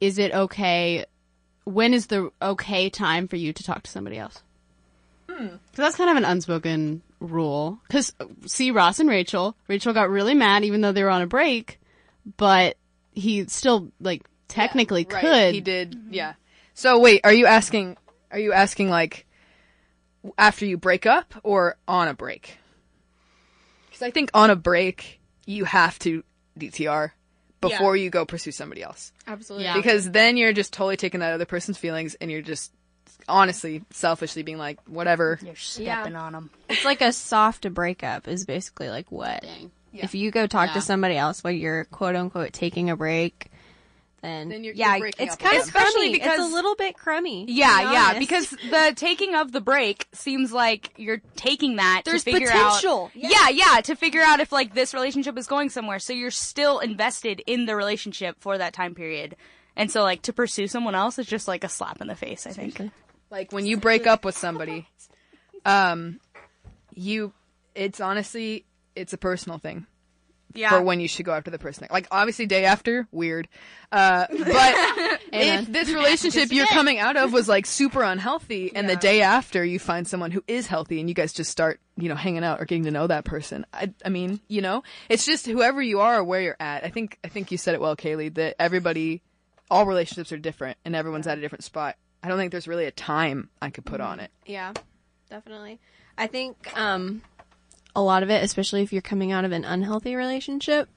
is 0.00 0.18
it 0.18 0.32
okay? 0.32 1.06
When 1.64 1.94
is 1.94 2.06
the 2.06 2.30
okay 2.40 2.90
time 2.90 3.26
for 3.26 3.36
you 3.36 3.52
to 3.52 3.62
talk 3.64 3.82
to 3.82 3.90
somebody 3.90 4.18
else? 4.18 4.42
Hmm. 5.28 5.46
Because 5.46 5.60
that's 5.76 5.96
kind 5.96 6.10
of 6.10 6.16
an 6.16 6.24
unspoken 6.24 7.02
rule. 7.22 7.80
Because 7.86 8.12
see, 8.46 8.70
Ross 8.70 9.00
and 9.00 9.08
Rachel, 9.08 9.56
Rachel 9.68 9.92
got 9.92 10.10
really 10.10 10.34
mad 10.34 10.64
even 10.64 10.80
though 10.80 10.92
they 10.92 11.02
were 11.02 11.10
on 11.10 11.22
a 11.22 11.26
break, 11.26 11.80
but 12.36 12.76
he 13.12 13.44
still 13.46 13.92
like 14.00 14.22
technically 14.48 15.06
Right, 15.10 15.20
could. 15.20 15.54
He 15.54 15.60
did. 15.60 15.96
Yeah. 16.10 16.34
So 16.74 16.98
wait, 16.98 17.20
are 17.24 17.32
you 17.32 17.46
asking 17.46 17.96
are 18.30 18.38
you 18.38 18.52
asking 18.52 18.90
like 18.90 19.26
after 20.38 20.66
you 20.66 20.76
break 20.76 21.06
up 21.06 21.34
or 21.42 21.76
on 21.86 22.08
a 22.08 22.14
break? 22.14 22.58
Cuz 23.92 24.02
I 24.02 24.10
think 24.10 24.30
on 24.34 24.50
a 24.50 24.56
break 24.56 25.20
you 25.46 25.64
have 25.64 25.98
to 26.00 26.24
DTR 26.58 27.12
before 27.60 27.96
you 27.96 28.10
go 28.10 28.26
pursue 28.26 28.52
somebody 28.52 28.82
else. 28.82 29.12
absolutely. 29.26 29.64
Yeah. 29.64 29.76
Because 29.76 30.10
then 30.10 30.36
you're 30.36 30.52
just 30.52 30.72
totally 30.72 30.96
taking 30.96 31.20
that 31.20 31.32
other 31.32 31.44
person's 31.44 31.78
feelings 31.78 32.14
and 32.16 32.30
you're 32.30 32.42
just 32.42 32.72
honestly 33.28 33.82
selfishly 33.90 34.42
being 34.42 34.58
like 34.58 34.78
whatever. 34.86 35.38
you're 35.44 35.54
stepping 35.56 36.16
on 36.16 36.32
them 36.32 36.50
It's 36.68 36.84
like 36.84 37.00
a 37.00 37.12
soft 37.12 37.72
breakup 37.74 38.28
is 38.28 38.44
basically 38.44 38.88
like 38.88 39.10
what? 39.10 39.44
If 39.92 40.14
you 40.14 40.30
go 40.30 40.46
talk 40.46 40.68
Yeah. 40.68 40.74
to 40.74 40.80
somebody 40.80 41.16
else 41.16 41.44
while 41.44 41.52
you're 41.52 41.84
quote 41.84 42.16
unquote 42.16 42.52
taking 42.52 42.88
a 42.90 42.96
break, 42.96 43.48
then, 44.22 44.48
Then 44.50 44.62
you're- 44.62 44.76
yeah, 44.78 44.92
you're 44.94 45.00
breaking 45.00 45.26
it's 45.26 45.34
up 45.34 45.40
kind 45.40 45.56
with 45.58 45.66
of 45.66 45.72
them. 45.72 45.82
Especially 45.82 46.00
crummy. 46.06 46.12
because- 46.12 46.38
it's 46.38 46.48
a 46.52 46.54
little 46.54 46.74
bit 46.76 46.96
crummy. 46.96 47.46
to 47.46 47.52
yeah 47.52 47.78
be 47.78 47.92
yeah 47.92 48.04
honest. 48.10 48.18
because 48.20 48.50
the 48.70 48.92
taking 48.94 49.34
of 49.34 49.50
the 49.50 49.60
break 49.60 50.06
seems 50.12 50.52
like 50.52 50.92
you're 50.96 51.20
taking 51.34 51.76
that 51.76 52.02
There's 52.04 52.22
to 52.24 52.32
figure 52.32 52.46
potential. 52.48 53.06
out 53.06 53.10
yeah. 53.16 53.48
yeah 53.48 53.80
to 53.82 53.96
figure 53.96 54.22
out 54.22 54.38
if 54.40 54.52
like 54.52 54.74
this 54.74 54.94
relationship 54.94 55.36
is 55.36 55.46
going 55.48 55.70
somewhere 55.70 55.98
so 55.98 56.12
you're 56.12 56.30
still 56.30 56.78
invested 56.78 57.42
in 57.48 57.66
the 57.66 57.74
relationship 57.74 58.36
for 58.38 58.56
that 58.58 58.72
time 58.72 58.94
period 58.94 59.34
and 59.74 59.90
so 59.90 60.02
like 60.04 60.22
to 60.22 60.32
pursue 60.32 60.68
someone 60.68 60.94
else 60.94 61.18
is 61.18 61.26
just 61.26 61.48
like 61.48 61.64
a 61.64 61.68
slap 61.68 62.00
in 62.00 62.06
the 62.06 62.14
face 62.14 62.46
i 62.46 62.50
think 62.52 62.80
Like 63.32 63.50
when 63.50 63.64
you 63.64 63.78
break 63.78 64.06
up 64.06 64.24
with 64.24 64.36
somebody, 64.36 64.86
um, 65.64 66.20
you, 66.94 67.32
it's 67.74 67.98
honestly, 67.98 68.66
it's 68.94 69.14
a 69.14 69.18
personal 69.18 69.58
thing 69.58 69.86
yeah 70.54 70.70
for 70.70 70.82
when 70.82 71.00
you 71.00 71.08
should 71.08 71.24
go 71.24 71.32
after 71.32 71.50
the 71.50 71.58
person. 71.58 71.86
Like 71.90 72.06
obviously 72.10 72.46
day 72.46 72.64
after, 72.64 73.06
weird. 73.10 73.48
Uh, 73.90 74.26
but 74.28 74.38
if 75.32 75.66
this 75.66 75.90
relationship 75.90 76.52
you're 76.52 76.66
coming 76.66 76.98
out 76.98 77.16
of 77.16 77.32
was 77.32 77.48
like 77.48 77.66
super 77.66 78.02
unhealthy 78.02 78.72
and 78.74 78.88
the 78.88 78.96
day 78.96 79.22
after 79.22 79.64
you 79.64 79.78
find 79.78 80.06
someone 80.06 80.30
who 80.30 80.42
is 80.46 80.66
healthy 80.66 81.00
and 81.00 81.08
you 81.08 81.14
guys 81.14 81.32
just 81.32 81.50
start, 81.50 81.80
you 81.96 82.08
know, 82.08 82.14
hanging 82.14 82.44
out 82.44 82.60
or 82.60 82.64
getting 82.64 82.84
to 82.84 82.90
know 82.90 83.06
that 83.06 83.24
person. 83.24 83.64
I, 83.72 83.92
I 84.04 84.08
mean, 84.08 84.40
you 84.48 84.60
know, 84.60 84.82
it's 85.08 85.24
just 85.24 85.46
whoever 85.46 85.80
you 85.80 86.00
are 86.00 86.18
or 86.18 86.24
where 86.24 86.40
you're 86.40 86.56
at. 86.60 86.84
I 86.84 86.90
think, 86.90 87.18
I 87.24 87.28
think 87.28 87.50
you 87.50 87.58
said 87.58 87.74
it 87.74 87.80
well, 87.80 87.96
Kaylee, 87.96 88.34
that 88.34 88.56
everybody, 88.58 89.22
all 89.70 89.86
relationships 89.86 90.32
are 90.32 90.38
different 90.38 90.76
and 90.84 90.94
everyone's 90.94 91.26
at 91.26 91.38
a 91.38 91.40
different 91.40 91.64
spot. 91.64 91.96
I 92.22 92.28
don't 92.28 92.38
think 92.38 92.52
there's 92.52 92.68
really 92.68 92.86
a 92.86 92.92
time 92.92 93.48
I 93.60 93.70
could 93.70 93.84
put 93.84 94.00
on 94.00 94.20
it. 94.20 94.30
Yeah, 94.46 94.72
definitely. 95.28 95.80
I 96.16 96.26
think 96.26 96.56
um, 96.78 97.22
a 97.96 98.02
lot 98.02 98.22
of 98.22 98.30
it, 98.30 98.44
especially 98.44 98.82
if 98.82 98.92
you're 98.92 99.02
coming 99.02 99.32
out 99.32 99.44
of 99.44 99.52
an 99.52 99.64
unhealthy 99.64 100.14
relationship, 100.14 100.88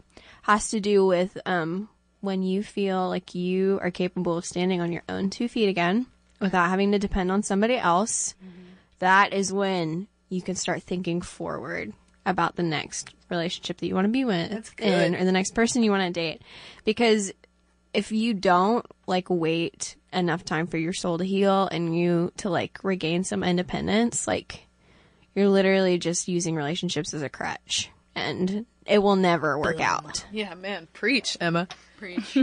has 0.44 0.70
to 0.70 0.80
do 0.80 1.06
with 1.06 1.38
um, 1.46 1.90
when 2.22 2.44
you 2.44 2.64
feel 2.64 3.08
like 3.10 3.34
you 3.34 3.80
are 3.82 3.92
capable 3.92 4.38
of 4.38 4.46
standing 4.46 4.82
on 4.82 4.92
your 4.92 5.04
own 5.10 5.30
two 5.30 5.48
feet 5.48 5.70
again 5.70 6.06
without 6.40 6.70
having 6.70 6.92
to 6.92 7.00
depend 7.00 7.32
on 7.32 7.42
somebody 7.44 7.78
else. 7.78 8.36
That 9.00 9.34
is 9.34 9.52
when 9.52 10.08
you 10.30 10.42
can 10.42 10.56
start 10.56 10.84
thinking 10.84 11.22
forward 11.22 11.94
about 12.26 12.56
the 12.56 12.64
next 12.64 13.14
relationship 13.30 13.78
that 13.78 13.88
you 13.88 13.96
want 13.96 14.06
to 14.06 14.12
be 14.12 14.26
with 14.26 14.74
in, 14.80 15.16
or 15.16 15.26
the 15.26 15.32
next 15.32 15.54
person 15.56 15.84
you 15.84 15.92
want 15.92 16.04
to 16.04 16.20
date. 16.20 16.42
Because 16.84 17.32
if 17.94 18.12
you 18.12 18.34
don't 18.34 18.86
like 19.08 19.30
wait 19.30 19.96
enough 20.16 20.46
time 20.46 20.68
for 20.68 20.78
your 20.78 20.94
soul 20.94 21.18
to 21.18 21.26
heal 21.26 21.68
and 21.72 21.98
you 21.98 22.32
to 22.38 22.50
like 22.50 22.80
regain 22.84 23.24
some 23.24 23.44
independence, 23.44 24.28
like 24.28 24.68
you're 25.36 25.50
literally 25.50 25.98
just 25.98 26.28
using 26.28 26.56
relationships 26.56 27.14
as 27.14 27.22
a 27.22 27.30
crutch 27.30 27.90
and 28.16 28.66
it 28.86 29.00
will 29.00 29.16
never 29.16 29.60
work 29.60 29.82
out. 29.82 30.26
Yeah, 30.32 30.54
man, 30.56 30.88
preach, 30.94 31.38
Emma. 31.40 31.68
Preach. 31.98 32.38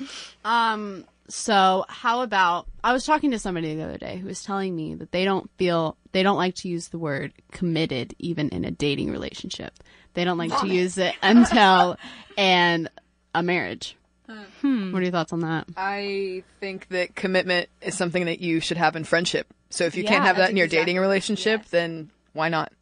um, 0.44 1.04
so 1.28 1.84
how 1.88 2.22
about 2.22 2.66
I 2.82 2.92
was 2.92 3.04
talking 3.04 3.32
to 3.32 3.38
somebody 3.38 3.74
the 3.74 3.82
other 3.82 3.98
day 3.98 4.16
who 4.16 4.26
was 4.26 4.42
telling 4.42 4.74
me 4.74 4.94
that 4.94 5.12
they 5.12 5.24
don't 5.24 5.50
feel 5.58 5.96
they 6.12 6.22
don't 6.22 6.38
like 6.38 6.54
to 6.56 6.68
use 6.68 6.88
the 6.88 6.98
word 6.98 7.34
committed 7.52 8.14
even 8.18 8.48
in 8.48 8.64
a 8.64 8.70
dating 8.70 9.10
relationship. 9.10 9.74
They 10.14 10.24
don't 10.24 10.38
like 10.38 10.58
to 10.60 10.66
use 10.66 10.96
it 10.96 11.14
until 11.22 11.96
and 12.38 12.88
a 13.34 13.42
marriage. 13.42 13.96
What 14.28 15.00
are 15.00 15.02
your 15.02 15.10
thoughts 15.10 15.32
on 15.32 15.40
that? 15.40 15.66
I 15.76 16.42
think 16.60 16.88
that 16.88 17.14
commitment 17.14 17.68
is 17.80 17.96
something 17.96 18.26
that 18.26 18.40
you 18.40 18.60
should 18.60 18.76
have 18.76 18.94
in 18.96 19.04
friendship. 19.04 19.46
So 19.70 19.84
if 19.84 19.96
you 19.96 20.02
Yeah, 20.04 20.10
can't 20.10 20.24
have 20.24 20.36
that 20.36 20.50
in 20.50 20.56
your 20.56 20.66
exactly 20.66 20.84
dating 20.86 21.00
relationship, 21.00 21.64
then 21.66 22.10
why 22.34 22.48
not? 22.50 22.72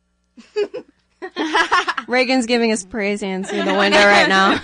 Reagan's 2.08 2.46
giving 2.46 2.72
us 2.72 2.84
praise 2.84 3.20
hands 3.20 3.50
through 3.50 3.62
the 3.62 3.74
window 3.74 3.98
right 4.04 4.28
now. 4.28 4.56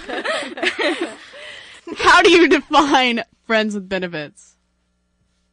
How 1.97 2.23
do 2.23 2.31
you 2.31 2.49
define 2.49 3.23
friends 3.47 3.75
with 3.75 3.89
benefits? 3.89 4.57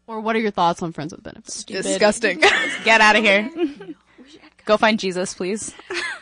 Or 0.07 0.19
what 0.21 0.35
are 0.35 0.39
your 0.39 0.51
thoughts 0.51 0.81
on 0.81 0.91
friends 0.91 1.11
with 1.13 1.21
benefits? 1.23 1.53
Stupid. 1.55 1.83
Disgusting. 1.83 2.39
Get 2.83 3.01
out 3.01 3.15
of 3.15 3.23
here. 3.23 3.49
Go 4.65 4.77
find 4.77 4.99
Jesus, 4.99 5.33
please. 5.33 5.73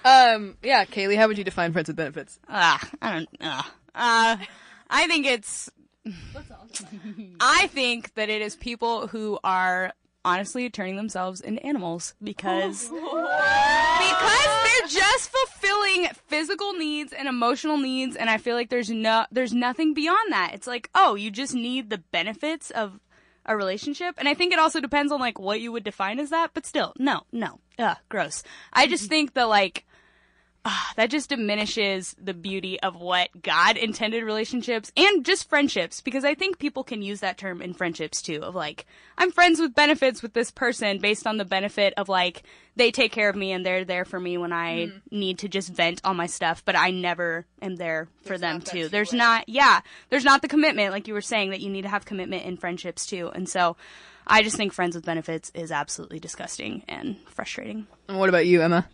um, 0.06 0.58
yeah, 0.64 0.86
Kaylee, 0.86 1.16
how 1.18 1.28
would 1.28 1.38
you 1.38 1.44
define 1.44 1.72
friends 1.74 1.88
with 1.88 1.96
benefits? 1.96 2.40
Ah, 2.50 2.86
I 3.02 3.14
don't. 3.14 3.30
Uh, 3.42 3.62
uh, 3.96 4.38
I 4.89 5.08
think 5.08 5.25
it's. 5.25 5.70
I 7.39 7.67
think 7.67 8.13
that 8.15 8.29
it 8.29 8.41
is 8.41 8.56
people 8.56 9.08
who 9.08 9.39
are 9.44 9.91
honestly 10.24 10.70
turning 10.70 10.98
themselves 10.98 11.39
into 11.41 11.65
animals 11.65 12.13
because 12.22 12.89
because 12.89 14.48
they're 14.63 14.88
just 14.89 15.29
fulfilling 15.29 16.08
physical 16.27 16.74
needs 16.74 17.13
and 17.13 17.27
emotional 17.27 17.77
needs, 17.77 18.15
and 18.15 18.29
I 18.29 18.38
feel 18.38 18.56
like 18.56 18.70
there's 18.70 18.89
no 18.89 19.25
there's 19.32 19.53
nothing 19.53 19.94
beyond 19.94 20.32
that. 20.32 20.51
It's 20.53 20.67
like 20.67 20.89
oh, 20.94 21.15
you 21.15 21.32
just 21.32 21.53
need 21.53 21.89
the 21.89 21.98
benefits 21.98 22.72
of 22.72 23.00
a 23.46 23.56
relationship, 23.56 24.15
and 24.17 24.27
I 24.27 24.34
think 24.34 24.51
it 24.53 24.60
also 24.60 24.79
depends 24.82 25.12
on 25.12 25.20
like 25.20 25.39
what 25.39 25.62
you 25.62 25.72
would 25.72 25.84
define 25.84 26.20
as 26.20 26.29
that. 26.29 26.51
But 26.53 26.65
still, 26.65 26.94
no, 27.00 27.24
no, 27.32 27.60
ugh, 27.79 27.98
gross. 28.10 28.44
I 28.74 28.88
just 28.88 29.10
think 29.10 29.34
that 29.34 29.48
like 29.48 29.86
ah, 30.68 30.94
that 30.98 31.10
just 31.10 31.30
diminishes 31.30 32.16
the 32.22 32.34
beauty 32.34 32.80
of 32.82 32.96
what 32.96 33.30
God 33.42 33.78
intended 33.78 34.24
relationships 34.24 34.92
and 34.98 35.26
just 35.26 35.50
friendships 35.50 36.02
because 36.02 36.26
I 36.26 36.36
think 36.36 36.60
people 36.60 36.84
can 36.84 37.02
use 37.02 37.22
that 37.22 37.38
term 37.38 37.62
in 37.62 37.74
friendships 37.74 38.22
too 38.22 38.44
of 38.44 38.54
like 38.54 38.86
I'm 39.18 39.32
friends 39.32 39.60
with 39.60 39.74
benefits 39.74 40.22
with 40.22 40.34
this 40.34 40.52
person 40.52 41.00
based 41.00 41.26
on 41.26 41.38
the 41.38 41.46
benefit 41.46 41.94
of 41.96 42.10
like 42.10 42.44
they 42.76 42.92
take 42.92 43.12
care 43.12 43.30
of 43.30 43.36
me 43.36 43.54
and 43.54 43.66
they're 43.66 43.86
there 43.86 44.06
for 44.06 44.20
me 44.20 44.38
when 44.38 44.52
I 44.52 44.92
need 45.10 45.40
to 45.40 45.48
just 45.48 45.70
vent 45.70 46.02
all 46.04 46.14
my 46.14 46.28
stuff 46.28 46.64
but 46.66 46.76
I 46.76 46.92
never 46.92 47.46
am 47.62 47.78
there 47.78 48.10
for 48.24 48.38
them 48.38 48.62
too. 48.62 48.90
There's 48.90 49.14
not 49.14 49.48
yeah, 49.48 49.80
there's 50.10 50.26
not 50.26 50.42
the 50.42 50.50
commitment 50.50 50.92
like 50.92 51.08
you 51.08 51.14
were 51.14 51.22
saying 51.22 51.52
that 51.52 51.62
you 51.62 51.70
need 51.70 51.84
to 51.84 51.90
have 51.90 52.06
commitment 52.06 52.44
in 52.44 52.58
friendships 52.58 53.06
too. 53.06 53.32
And 53.34 53.48
so 53.48 53.78
I 54.28 54.44
just 54.44 54.58
think 54.58 54.74
friends 54.74 54.96
with 54.96 55.06
benefits 55.06 55.50
is 55.56 55.72
absolutely 55.72 56.20
disgusting 56.20 56.84
and 56.90 57.18
frustrating. 57.30 57.88
And 58.10 58.20
what 58.20 58.28
about 58.28 58.46
you, 58.46 58.62
Emma? 58.62 58.86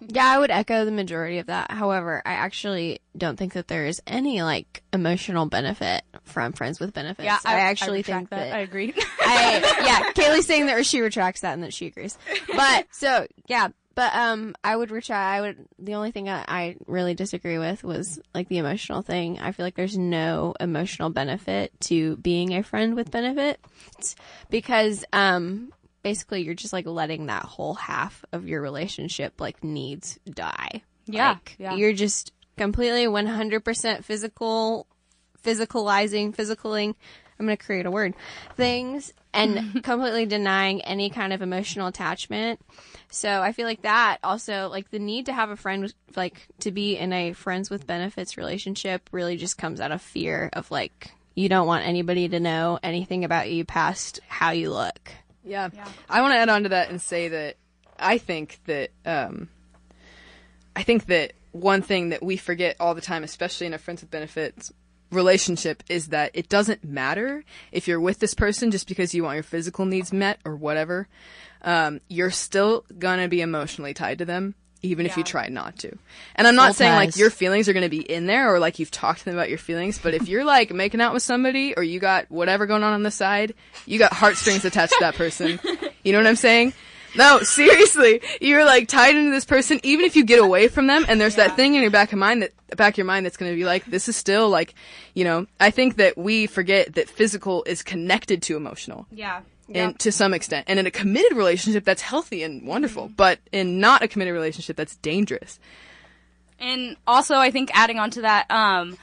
Yeah, 0.00 0.26
I 0.26 0.38
would 0.38 0.50
echo 0.50 0.84
the 0.84 0.90
majority 0.90 1.38
of 1.38 1.46
that. 1.46 1.70
However, 1.70 2.22
I 2.26 2.32
actually 2.32 3.00
don't 3.16 3.38
think 3.38 3.54
that 3.54 3.68
there 3.68 3.86
is 3.86 4.02
any 4.06 4.42
like 4.42 4.82
emotional 4.92 5.46
benefit 5.46 6.02
from 6.24 6.52
friends 6.52 6.78
with 6.78 6.92
benefits. 6.92 7.24
Yeah, 7.24 7.38
I, 7.44 7.60
actually 7.60 7.98
retract 7.98 8.28
think 8.28 8.30
that, 8.30 8.54
I 8.54 8.58
agree. 8.58 8.92
I 9.20 9.60
yeah, 9.84 10.12
Kaylee's 10.14 10.46
saying 10.46 10.66
that 10.66 10.84
she 10.84 11.00
retracts 11.00 11.40
that 11.40 11.54
and 11.54 11.62
that 11.62 11.72
she 11.72 11.86
agrees. 11.86 12.18
But 12.54 12.88
so 12.90 13.26
yeah, 13.46 13.68
but 13.96 14.14
um, 14.14 14.54
I 14.62 14.76
would 14.76 14.90
retract. 14.90 15.18
I 15.18 15.40
would. 15.40 15.66
The 15.78 15.94
only 15.94 16.10
thing 16.10 16.28
I, 16.28 16.44
I 16.46 16.76
really 16.86 17.14
disagree 17.14 17.56
with 17.56 17.82
was 17.82 18.20
like 18.34 18.48
the 18.48 18.58
emotional 18.58 19.00
thing. 19.00 19.40
I 19.40 19.52
feel 19.52 19.64
like 19.64 19.74
there's 19.74 19.96
no 19.96 20.54
emotional 20.60 21.08
benefit 21.08 21.72
to 21.82 22.16
being 22.18 22.52
a 22.52 22.62
friend 22.62 22.94
with 22.94 23.10
benefits 23.10 24.14
because 24.50 25.06
um, 25.14 25.72
basically 26.06 26.42
you're 26.42 26.54
just 26.54 26.72
like 26.72 26.86
letting 26.86 27.26
that 27.26 27.42
whole 27.42 27.74
half 27.74 28.24
of 28.30 28.46
your 28.46 28.62
relationship 28.62 29.40
like 29.40 29.64
needs 29.64 30.20
die. 30.30 30.80
Yeah, 31.06 31.30
Like, 31.30 31.56
yeah. 31.58 31.74
you're 31.74 31.94
just 31.94 32.32
completely 32.56 33.06
100% 33.06 34.04
physical, 34.04 34.86
physicalizing, 35.42 36.32
physicaling. 36.32 36.94
I'm 37.40 37.46
going 37.46 37.56
to 37.56 37.64
create 37.64 37.86
a 37.86 37.90
word 37.90 38.14
things 38.54 39.12
and 39.34 39.82
completely 39.82 40.26
denying 40.26 40.80
any 40.82 41.10
kind 41.10 41.32
of 41.32 41.42
emotional 41.42 41.88
attachment. 41.88 42.60
So 43.10 43.42
I 43.42 43.50
feel 43.50 43.66
like 43.66 43.82
that 43.82 44.18
also, 44.22 44.68
like 44.68 44.88
the 44.92 45.00
need 45.00 45.26
to 45.26 45.32
have 45.32 45.50
a 45.50 45.56
friend, 45.56 45.92
like 46.14 46.46
to 46.60 46.70
be 46.70 46.96
in 46.96 47.12
a 47.12 47.32
friends 47.32 47.68
with 47.68 47.84
benefits 47.84 48.36
relationship 48.36 49.08
really 49.10 49.36
just 49.36 49.58
comes 49.58 49.80
out 49.80 49.90
of 49.90 50.00
fear 50.00 50.50
of 50.52 50.70
like, 50.70 51.10
you 51.34 51.48
don't 51.48 51.66
want 51.66 51.84
anybody 51.84 52.28
to 52.28 52.38
know 52.38 52.78
anything 52.80 53.24
about 53.24 53.50
you 53.50 53.64
past 53.64 54.20
how 54.28 54.52
you 54.52 54.70
look. 54.70 55.10
Yeah. 55.46 55.70
I 56.10 56.20
want 56.20 56.34
to 56.34 56.38
add 56.38 56.48
on 56.48 56.64
to 56.64 56.68
that 56.70 56.90
and 56.90 57.00
say 57.00 57.28
that 57.28 57.56
I 57.98 58.18
think 58.18 58.58
that 58.66 58.90
um, 59.04 59.48
I 60.74 60.82
think 60.82 61.06
that 61.06 61.32
one 61.52 61.82
thing 61.82 62.10
that 62.10 62.22
we 62.22 62.36
forget 62.36 62.76
all 62.78 62.94
the 62.94 63.00
time, 63.00 63.24
especially 63.24 63.66
in 63.66 63.72
a 63.74 63.78
friends 63.78 64.02
with 64.02 64.10
benefits 64.10 64.72
relationship, 65.10 65.82
is 65.88 66.08
that 66.08 66.32
it 66.34 66.48
doesn't 66.48 66.84
matter 66.84 67.44
if 67.72 67.88
you're 67.88 68.00
with 68.00 68.18
this 68.18 68.34
person 68.34 68.70
just 68.70 68.88
because 68.88 69.14
you 69.14 69.22
want 69.22 69.36
your 69.36 69.42
physical 69.42 69.86
needs 69.86 70.12
met 70.12 70.40
or 70.44 70.56
whatever. 70.56 71.08
Um, 71.62 72.00
you're 72.08 72.30
still 72.30 72.84
gonna 72.98 73.28
be 73.28 73.40
emotionally 73.40 73.94
tied 73.94 74.18
to 74.18 74.24
them. 74.24 74.54
Even 74.82 75.06
if 75.06 75.16
you 75.16 75.24
try 75.24 75.48
not 75.48 75.78
to. 75.80 75.96
And 76.36 76.46
I'm 76.46 76.54
not 76.54 76.66
Soul 76.66 76.74
saying 76.74 76.94
like 76.94 77.16
your 77.16 77.30
feelings 77.30 77.68
are 77.68 77.72
going 77.72 77.82
to 77.82 77.88
be 77.88 78.00
in 78.00 78.26
there 78.26 78.54
or 78.54 78.58
like 78.58 78.78
you've 78.78 78.90
talked 78.90 79.20
to 79.20 79.24
them 79.24 79.34
about 79.34 79.48
your 79.48 79.58
feelings, 79.58 79.98
but 79.98 80.14
if 80.14 80.28
you're 80.28 80.44
like 80.44 80.72
making 80.72 81.00
out 81.00 81.12
with 81.12 81.22
somebody 81.22 81.74
or 81.76 81.82
you 81.82 81.98
got 81.98 82.30
whatever 82.30 82.66
going 82.66 82.82
on 82.84 82.92
on 82.92 83.02
the 83.02 83.10
side, 83.10 83.54
you 83.86 83.98
got 83.98 84.12
heartstrings 84.12 84.64
attached 84.64 84.92
to 84.92 84.98
that 85.00 85.14
person. 85.14 85.58
You 86.04 86.12
know 86.12 86.18
what 86.18 86.26
I'm 86.26 86.36
saying? 86.36 86.72
No, 87.16 87.40
seriously, 87.40 88.20
you're 88.40 88.64
like 88.64 88.88
tied 88.88 89.16
into 89.16 89.30
this 89.30 89.44
person. 89.44 89.80
Even 89.82 90.04
if 90.04 90.16
you 90.16 90.24
get 90.24 90.38
away 90.38 90.68
from 90.68 90.86
them, 90.86 91.04
and 91.08 91.20
there's 91.20 91.36
that 91.36 91.56
thing 91.56 91.74
in 91.74 91.82
your 91.82 91.90
back 91.90 92.12
of 92.12 92.18
mind 92.18 92.42
that 92.42 92.52
back 92.76 92.94
of 92.94 92.98
your 92.98 93.06
mind 93.06 93.24
that's 93.24 93.36
going 93.36 93.50
to 93.50 93.56
be 93.56 93.64
like, 93.64 93.86
this 93.86 94.08
is 94.08 94.16
still 94.16 94.48
like, 94.50 94.74
you 95.14 95.24
know. 95.24 95.46
I 95.58 95.70
think 95.70 95.96
that 95.96 96.18
we 96.18 96.46
forget 96.46 96.94
that 96.94 97.08
physical 97.08 97.64
is 97.66 97.82
connected 97.82 98.42
to 98.42 98.56
emotional 98.56 99.06
yeah. 99.10 99.40
And 99.74 99.98
to 100.00 100.12
some 100.12 100.34
extent. 100.34 100.66
And 100.68 100.78
in 100.78 100.86
a 100.86 100.90
committed 100.90 101.36
relationship, 101.36 101.84
that's 101.84 102.02
healthy 102.02 102.42
and 102.42 102.66
wonderful. 102.66 103.10
But 103.16 103.40
in 103.52 103.80
not 103.80 104.02
a 104.02 104.08
committed 104.08 104.34
relationship, 104.34 104.76
that's 104.76 104.96
dangerous. 104.96 105.58
And 106.58 106.96
also, 107.06 107.36
I 107.36 107.50
think 107.50 107.70
adding 107.74 107.98
on 107.98 108.10
to 108.12 108.22
that, 108.22 108.50
um, 108.50 108.96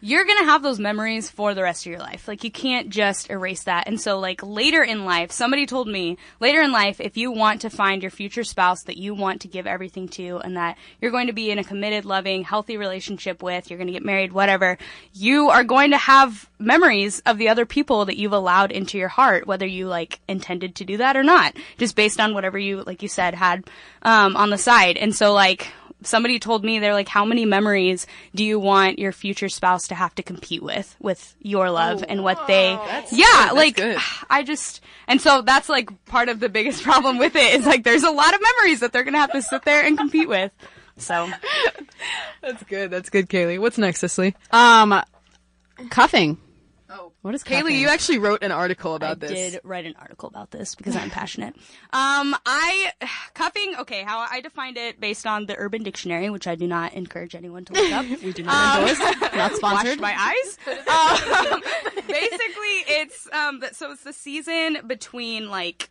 you're 0.00 0.24
gonna 0.24 0.44
have 0.44 0.62
those 0.62 0.78
memories 0.78 1.30
for 1.30 1.54
the 1.54 1.62
rest 1.62 1.86
of 1.86 1.90
your 1.90 2.00
life. 2.00 2.28
Like 2.28 2.44
you 2.44 2.50
can't 2.50 2.90
just 2.90 3.30
erase 3.30 3.64
that. 3.64 3.86
And 3.86 4.00
so, 4.00 4.18
like 4.18 4.40
later 4.42 4.82
in 4.82 5.04
life, 5.04 5.32
somebody 5.32 5.66
told 5.66 5.88
me 5.88 6.18
later 6.40 6.60
in 6.60 6.72
life, 6.72 7.00
if 7.00 7.16
you 7.16 7.30
want 7.30 7.62
to 7.62 7.70
find 7.70 8.02
your 8.02 8.10
future 8.10 8.44
spouse 8.44 8.82
that 8.84 8.96
you 8.96 9.14
want 9.14 9.42
to 9.42 9.48
give 9.48 9.66
everything 9.66 10.08
to, 10.08 10.38
and 10.38 10.56
that 10.56 10.76
you're 11.00 11.10
going 11.10 11.26
to 11.26 11.32
be 11.32 11.50
in 11.50 11.58
a 11.58 11.64
committed, 11.64 12.04
loving, 12.04 12.44
healthy 12.44 12.76
relationship 12.76 13.42
with, 13.42 13.70
you're 13.70 13.78
going 13.78 13.88
to 13.88 13.92
get 13.92 14.04
married, 14.04 14.32
whatever, 14.32 14.78
you 15.12 15.50
are 15.50 15.64
going 15.64 15.90
to 15.90 15.98
have 15.98 16.48
memories 16.58 17.20
of 17.26 17.38
the 17.38 17.48
other 17.48 17.66
people 17.66 18.04
that 18.04 18.16
you've 18.16 18.32
allowed 18.32 18.72
into 18.72 18.98
your 18.98 19.08
heart, 19.08 19.46
whether 19.46 19.66
you 19.66 19.86
like 19.86 20.20
intended 20.28 20.74
to 20.76 20.84
do 20.84 20.96
that 20.98 21.16
or 21.16 21.22
not, 21.22 21.54
just 21.78 21.96
based 21.96 22.20
on 22.20 22.34
whatever 22.34 22.58
you, 22.58 22.82
like 22.82 23.02
you 23.02 23.08
said, 23.08 23.34
had 23.34 23.64
um, 24.02 24.36
on 24.36 24.50
the 24.50 24.58
side. 24.58 24.96
And 24.96 25.14
so, 25.14 25.32
like 25.32 25.68
somebody 26.06 26.38
told 26.38 26.64
me 26.64 26.78
they're 26.78 26.94
like 26.94 27.08
how 27.08 27.24
many 27.24 27.44
memories 27.44 28.06
do 28.34 28.44
you 28.44 28.58
want 28.58 28.98
your 28.98 29.12
future 29.12 29.48
spouse 29.48 29.88
to 29.88 29.94
have 29.94 30.14
to 30.14 30.22
compete 30.22 30.62
with 30.62 30.96
with 31.00 31.34
your 31.40 31.70
love 31.70 32.04
and 32.08 32.22
what 32.22 32.46
they 32.46 32.78
yeah 33.12 33.50
like 33.52 33.76
good. 33.76 33.98
i 34.30 34.42
just 34.42 34.80
and 35.08 35.20
so 35.20 35.42
that's 35.42 35.68
like 35.68 35.90
part 36.06 36.28
of 36.28 36.40
the 36.40 36.48
biggest 36.48 36.82
problem 36.84 37.18
with 37.18 37.36
it 37.36 37.54
is 37.54 37.66
like 37.66 37.84
there's 37.84 38.04
a 38.04 38.10
lot 38.10 38.34
of 38.34 38.40
memories 38.40 38.80
that 38.80 38.92
they're 38.92 39.04
gonna 39.04 39.18
have 39.18 39.32
to 39.32 39.42
sit 39.42 39.62
there 39.64 39.84
and 39.84 39.98
compete 39.98 40.28
with 40.28 40.52
so 40.98 41.28
That's 42.42 42.62
good. 42.64 42.90
That's 42.90 43.10
good, 43.10 43.28
Kaylee. 43.28 43.58
What's 43.58 43.78
next, 43.78 44.00
Cicely? 44.00 44.34
Um, 44.50 45.02
cuffing. 45.90 46.38
What 47.26 47.34
is 47.34 47.42
Kaylee, 47.42 47.62
cuffing? 47.62 47.80
you 47.80 47.88
actually 47.88 48.18
wrote 48.18 48.44
an 48.44 48.52
article 48.52 48.92
I 48.92 48.96
about 48.96 49.18
this. 49.18 49.32
I 49.32 49.34
did 49.34 49.60
write 49.64 49.84
an 49.84 49.96
article 49.98 50.28
about 50.28 50.52
this 50.52 50.76
because 50.76 50.94
I'm 50.94 51.10
passionate. 51.20 51.56
Um, 51.92 52.36
I 52.46 52.92
cuffing. 53.34 53.74
Okay, 53.80 54.04
how 54.04 54.24
I 54.30 54.40
defined 54.40 54.76
it 54.76 55.00
based 55.00 55.26
on 55.26 55.46
the 55.46 55.56
Urban 55.58 55.82
Dictionary, 55.82 56.30
which 56.30 56.46
I 56.46 56.54
do 56.54 56.68
not 56.68 56.92
encourage 56.92 57.34
anyone 57.34 57.64
to 57.64 57.72
look 57.72 57.92
up. 57.92 58.06
we 58.22 58.32
do 58.32 58.44
not 58.44 58.78
endorse. 58.78 59.00
Not 59.34 59.56
sponsored. 59.56 59.98
Washed 59.98 60.00
my 60.00 60.14
eyes. 60.16 60.58
Um, 60.68 61.62
basically, 62.06 62.94
it's 63.00 63.28
um, 63.32 63.60
so 63.72 63.90
it's 63.90 64.04
the 64.04 64.12
season 64.12 64.78
between 64.86 65.50
like. 65.50 65.90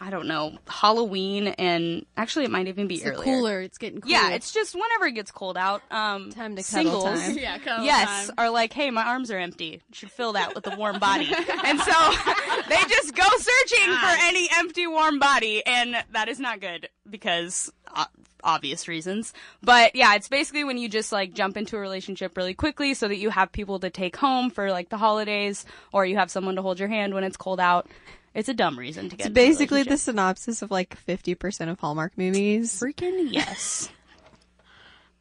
I 0.00 0.10
don't 0.10 0.26
know, 0.26 0.56
Halloween 0.68 1.48
and 1.48 2.06
actually 2.16 2.44
it 2.44 2.50
might 2.50 2.68
even 2.68 2.86
be 2.86 2.96
It's 2.96 3.06
earlier. 3.06 3.22
cooler. 3.24 3.60
It's 3.60 3.78
getting 3.78 4.00
cooler. 4.00 4.12
Yeah, 4.12 4.30
it's 4.30 4.52
just 4.52 4.74
whenever 4.74 5.06
it 5.06 5.12
gets 5.12 5.30
cold 5.30 5.56
out. 5.56 5.82
Um, 5.90 6.30
Time 6.30 6.56
to 6.56 6.62
cuddle 6.62 7.02
time. 7.02 7.38
yeah. 7.38 7.58
cuddle 7.58 7.84
yes, 7.84 8.26
time. 8.28 8.34
are 8.38 8.50
like, 8.50 8.72
hey, 8.72 8.90
my 8.90 9.02
arms 9.04 9.30
are 9.30 9.38
empty. 9.38 9.82
Should 9.92 10.10
fill 10.10 10.32
that 10.34 10.54
with 10.54 10.66
a 10.66 10.76
warm 10.76 10.98
body. 10.98 11.28
and 11.64 11.80
so 11.80 11.92
they 12.68 12.80
just 12.88 13.14
go 13.14 13.24
searching 13.38 13.94
for 13.94 14.16
any 14.22 14.48
empty 14.56 14.86
warm 14.86 15.18
body, 15.18 15.64
and 15.66 15.96
that 16.12 16.28
is 16.28 16.38
not 16.40 16.60
good 16.60 16.88
because 17.08 17.72
uh, 17.94 18.04
obvious 18.44 18.88
reasons. 18.88 19.32
But 19.62 19.94
yeah, 19.96 20.14
it's 20.14 20.28
basically 20.28 20.64
when 20.64 20.78
you 20.78 20.88
just 20.88 21.12
like 21.12 21.34
jump 21.34 21.56
into 21.56 21.76
a 21.76 21.80
relationship 21.80 22.36
really 22.36 22.54
quickly 22.54 22.94
so 22.94 23.08
that 23.08 23.16
you 23.16 23.30
have 23.30 23.52
people 23.52 23.78
to 23.80 23.90
take 23.90 24.16
home 24.16 24.50
for 24.50 24.70
like 24.70 24.88
the 24.88 24.96
holidays, 24.98 25.64
or 25.92 26.06
you 26.06 26.16
have 26.16 26.30
someone 26.30 26.56
to 26.56 26.62
hold 26.62 26.78
your 26.78 26.88
hand 26.88 27.14
when 27.14 27.24
it's 27.24 27.36
cold 27.36 27.60
out. 27.60 27.88
It's 28.36 28.50
a 28.50 28.54
dumb 28.54 28.78
reason 28.78 29.08
to 29.08 29.16
get. 29.16 29.20
It's 29.20 29.26
into 29.28 29.40
a 29.40 29.44
basically 29.46 29.82
the 29.82 29.96
synopsis 29.96 30.60
of 30.60 30.70
like 30.70 30.96
50% 31.06 31.70
of 31.70 31.80
Hallmark 31.80 32.18
movies. 32.18 32.78
freaking 32.78 33.28
yes. 33.32 33.88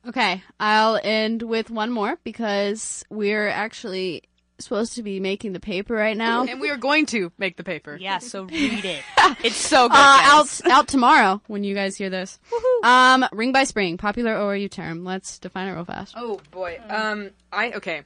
Okay, 0.05 0.43
I'll 0.59 0.99
end 1.01 1.41
with 1.41 1.71
one 1.71 1.91
more 1.91 2.19
because 2.23 3.05
we're 3.09 3.47
actually 3.47 4.23
supposed 4.59 4.95
to 4.95 5.03
be 5.03 5.19
making 5.21 5.53
the 5.53 5.61
paper 5.61 5.93
right 5.93 6.17
now. 6.17 6.43
and 6.47 6.59
we 6.59 6.69
are 6.69 6.77
going 6.77 7.05
to 7.07 7.31
make 7.37 7.55
the 7.55 7.63
paper. 7.63 7.97
Yeah, 7.99 8.19
so 8.19 8.43
read 8.51 8.83
it. 8.83 9.01
It's 9.43 9.55
so 9.55 9.87
good. 9.87 9.95
Uh, 9.95 10.19
out 10.21 10.61
out 10.65 10.87
tomorrow 10.89 11.41
when 11.47 11.63
you 11.63 11.73
guys 11.73 11.95
hear 11.95 12.09
this. 12.09 12.37
Um, 12.83 13.25
ring 13.31 13.53
by 13.53 13.63
spring, 13.63 13.97
popular 13.97 14.33
ORU 14.33 14.69
term. 14.69 15.05
Let's 15.05 15.39
define 15.39 15.69
it 15.69 15.71
real 15.73 15.85
fast. 15.85 16.15
Oh 16.17 16.41
boy. 16.51 16.79
Um, 16.89 17.31
I 17.51 17.71
okay. 17.71 18.03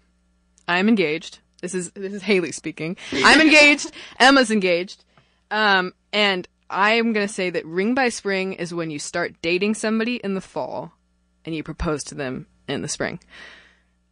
I'm 0.68 0.88
engaged. 0.88 1.40
This 1.62 1.74
is 1.74 1.92
this 1.92 2.14
is 2.14 2.22
Haley 2.22 2.52
speaking. 2.52 2.98
I'm 3.12 3.42
engaged. 3.42 3.92
Emma's 4.20 4.52
engaged. 4.52 5.04
Um, 5.52 5.94
and 6.14 6.48
I'm 6.70 7.14
gonna 7.14 7.28
say 7.28 7.50
that 7.50 7.66
ring 7.66 7.96
by 7.96 8.10
spring 8.10 8.54
is 8.54 8.74
when 8.74 8.92
you 8.92 9.00
start 9.00 9.36
dating 9.42 9.74
somebody 9.74 10.18
in 10.18 10.36
the 10.36 10.42
fall, 10.42 10.94
and 11.46 11.56
you 11.56 11.64
propose 11.64 12.04
to 12.06 12.16
them 12.16 12.48
in 12.68 12.82
the 12.82 12.88
spring. 12.88 13.20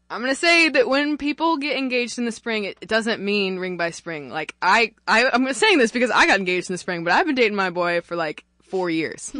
I'm 0.09 0.21
gonna 0.21 0.35
say 0.35 0.69
that 0.69 0.87
when 0.87 1.17
people 1.17 1.57
get 1.57 1.77
engaged 1.77 2.17
in 2.17 2.25
the 2.25 2.31
spring, 2.31 2.63
it, 2.63 2.77
it 2.81 2.89
doesn't 2.89 3.21
mean 3.21 3.59
ring 3.59 3.77
by 3.77 3.91
spring. 3.91 4.29
Like 4.29 4.55
I, 4.61 4.93
I, 5.07 5.29
I'm 5.31 5.51
saying 5.53 5.77
this 5.77 5.91
because 5.91 6.11
I 6.11 6.27
got 6.27 6.39
engaged 6.39 6.69
in 6.69 6.73
the 6.73 6.77
spring, 6.77 7.03
but 7.03 7.13
I've 7.13 7.25
been 7.25 7.35
dating 7.35 7.55
my 7.55 7.69
boy 7.69 8.01
for 8.01 8.15
like 8.15 8.45
four 8.63 8.89
years. 8.89 9.33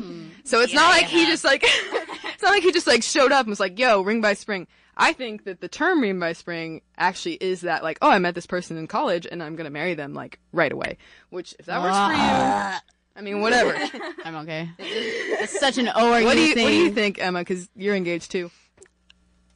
So 0.43 0.61
it's 0.61 0.73
not 0.73 0.89
like 0.89 1.05
he 1.05 1.25
just 1.25 1.43
like, 1.43 1.61
it's 1.63 2.43
not 2.43 2.51
like 2.51 2.63
he 2.63 2.71
just 2.71 2.87
like 2.87 3.03
showed 3.03 3.31
up 3.31 3.41
and 3.45 3.49
was 3.49 3.59
like, 3.59 3.79
"Yo, 3.79 4.01
ring 4.01 4.21
by 4.21 4.33
spring." 4.33 4.67
I 4.99 5.13
think 5.13 5.43
that 5.43 5.61
the 5.61 5.67
term 5.67 6.01
ring 6.01 6.19
by 6.19 6.33
spring 6.33 6.81
actually 6.97 7.35
is 7.35 7.61
that 7.61 7.83
like, 7.83 7.99
oh, 8.01 8.09
I 8.09 8.17
met 8.17 8.33
this 8.33 8.47
person 8.47 8.77
in 8.77 8.87
college 8.87 9.27
and 9.29 9.43
I'm 9.43 9.55
gonna 9.55 9.69
marry 9.69 9.93
them 9.93 10.15
like 10.15 10.39
right 10.51 10.71
away. 10.71 10.97
Which 11.29 11.55
if 11.59 11.67
that 11.67 11.81
works 11.81 11.95
for 11.95 12.13
you, 12.13 12.93
I 13.15 13.21
mean, 13.21 13.41
whatever. 13.41 13.77
I'm 14.25 14.35
okay. 14.37 14.69
It's 14.79 15.59
such 15.59 15.77
an 15.77 15.85
ORU 15.85 16.25
what 16.25 16.33
do 16.33 16.41
you 16.41 16.55
thing. 16.55 16.63
What 16.63 16.69
do 16.71 16.77
you 16.77 16.91
think, 16.91 17.19
Emma? 17.19 17.39
Because 17.39 17.69
you're 17.75 17.95
engaged 17.95 18.31
too. 18.31 18.49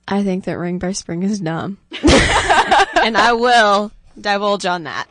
I 0.08 0.24
think 0.24 0.46
that 0.46 0.58
Ring 0.58 0.78
by 0.78 0.92
Spring 0.92 1.24
is 1.24 1.40
dumb. 1.40 1.80
and 1.92 3.18
I 3.18 3.34
will 3.34 3.92
divulge 4.20 4.66
on 4.66 4.84
that. 4.84 5.08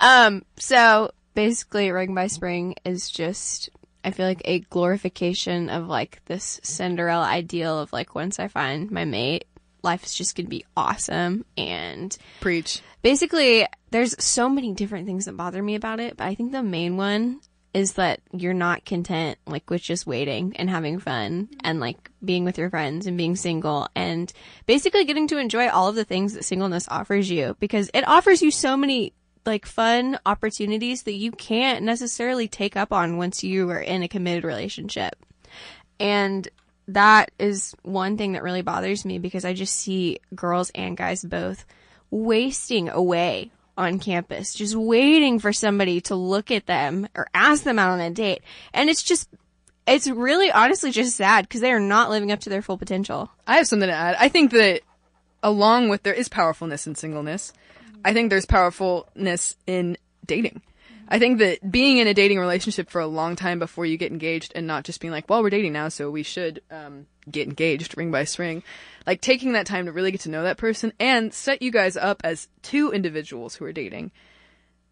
Um, 0.00 0.44
so 0.56 1.10
basically 1.34 1.90
Ring 1.90 2.14
by 2.14 2.28
Spring 2.28 2.76
is 2.84 3.10
just 3.10 3.70
I 4.04 4.10
feel 4.10 4.26
like 4.26 4.42
a 4.44 4.60
glorification 4.60 5.70
of 5.70 5.88
like 5.88 6.22
this 6.26 6.60
Cinderella 6.62 7.24
ideal 7.24 7.80
of 7.80 7.92
like 7.92 8.14
once 8.14 8.38
I 8.38 8.48
find 8.48 8.90
my 8.90 9.04
mate, 9.04 9.46
life 9.84 10.04
is 10.04 10.14
just 10.14 10.36
gonna 10.36 10.48
be 10.48 10.64
awesome 10.76 11.44
and 11.56 12.16
Preach. 12.40 12.80
basically 13.02 13.66
there's 13.90 14.16
so 14.22 14.48
many 14.48 14.72
different 14.72 15.06
things 15.06 15.26
that 15.26 15.36
bother 15.36 15.62
me 15.62 15.74
about 15.74 16.00
it, 16.00 16.16
but 16.16 16.24
I 16.24 16.34
think 16.34 16.52
the 16.52 16.62
main 16.62 16.96
one 16.96 17.40
is 17.74 17.94
that 17.94 18.20
you're 18.32 18.54
not 18.54 18.84
content 18.84 19.36
like 19.46 19.68
with 19.68 19.82
just 19.82 20.06
waiting 20.06 20.56
and 20.56 20.70
having 20.70 21.00
fun 21.00 21.48
and 21.62 21.80
like 21.80 22.10
being 22.24 22.44
with 22.44 22.56
your 22.56 22.70
friends 22.70 23.06
and 23.06 23.18
being 23.18 23.34
single 23.34 23.88
and 23.96 24.32
basically 24.66 25.04
getting 25.04 25.26
to 25.26 25.38
enjoy 25.38 25.68
all 25.68 25.88
of 25.88 25.96
the 25.96 26.04
things 26.04 26.34
that 26.34 26.44
singleness 26.44 26.88
offers 26.88 27.28
you 27.28 27.56
because 27.58 27.90
it 27.92 28.06
offers 28.06 28.40
you 28.40 28.50
so 28.52 28.76
many 28.76 29.12
like 29.44 29.66
fun 29.66 30.18
opportunities 30.24 31.02
that 31.02 31.14
you 31.14 31.32
can't 31.32 31.84
necessarily 31.84 32.48
take 32.48 32.76
up 32.76 32.92
on 32.92 33.16
once 33.16 33.44
you 33.44 33.68
are 33.70 33.80
in 33.80 34.02
a 34.02 34.08
committed 34.08 34.44
relationship. 34.44 35.14
And 36.00 36.48
that 36.88 37.30
is 37.38 37.74
one 37.82 38.16
thing 38.16 38.32
that 38.32 38.42
really 38.42 38.62
bothers 38.62 39.04
me 39.04 39.18
because 39.18 39.44
I 39.44 39.54
just 39.54 39.76
see 39.76 40.20
girls 40.34 40.70
and 40.74 40.96
guys 40.96 41.24
both 41.24 41.64
wasting 42.10 42.88
away 42.88 43.50
on 43.76 43.98
campus, 43.98 44.54
just 44.54 44.76
waiting 44.76 45.38
for 45.38 45.52
somebody 45.52 46.00
to 46.02 46.14
look 46.14 46.50
at 46.50 46.66
them 46.66 47.08
or 47.14 47.26
ask 47.34 47.64
them 47.64 47.78
out 47.78 47.90
on 47.90 48.00
a 48.00 48.10
date. 48.10 48.42
And 48.72 48.88
it's 48.88 49.02
just, 49.02 49.28
it's 49.86 50.06
really 50.06 50.50
honestly 50.50 50.90
just 50.90 51.16
sad 51.16 51.48
because 51.48 51.60
they 51.60 51.72
are 51.72 51.80
not 51.80 52.10
living 52.10 52.30
up 52.30 52.40
to 52.40 52.50
their 52.50 52.62
full 52.62 52.78
potential. 52.78 53.30
I 53.46 53.56
have 53.56 53.66
something 53.66 53.88
to 53.88 53.94
add. 53.94 54.16
I 54.18 54.28
think 54.28 54.52
that 54.52 54.82
along 55.42 55.88
with 55.88 56.02
there 56.02 56.14
is 56.14 56.28
powerfulness 56.28 56.86
in 56.86 56.94
singleness. 56.94 57.52
I 58.04 58.12
think 58.12 58.30
there's 58.30 58.46
powerfulness 58.46 59.56
in 59.66 59.96
dating. 60.24 60.62
I 61.08 61.18
think 61.18 61.38
that 61.38 61.70
being 61.70 61.98
in 61.98 62.06
a 62.06 62.14
dating 62.14 62.38
relationship 62.38 62.88
for 62.90 63.00
a 63.00 63.06
long 63.06 63.36
time 63.36 63.58
before 63.58 63.84
you 63.86 63.96
get 63.96 64.10
engaged 64.12 64.52
and 64.54 64.66
not 64.66 64.84
just 64.84 65.00
being 65.00 65.12
like, 65.12 65.28
well, 65.28 65.42
we're 65.42 65.50
dating 65.50 65.72
now, 65.72 65.88
so 65.88 66.10
we 66.10 66.22
should 66.22 66.60
um, 66.70 67.06
get 67.30 67.46
engaged, 67.46 67.96
ring 67.96 68.10
by 68.10 68.24
string. 68.24 68.62
Like 69.06 69.20
taking 69.20 69.52
that 69.52 69.66
time 69.66 69.84
to 69.86 69.92
really 69.92 70.10
get 70.10 70.22
to 70.22 70.30
know 70.30 70.42
that 70.44 70.56
person 70.56 70.92
and 70.98 71.32
set 71.34 71.60
you 71.62 71.70
guys 71.70 71.96
up 71.96 72.22
as 72.24 72.48
two 72.62 72.90
individuals 72.90 73.54
who 73.56 73.64
are 73.66 73.72
dating 73.72 74.12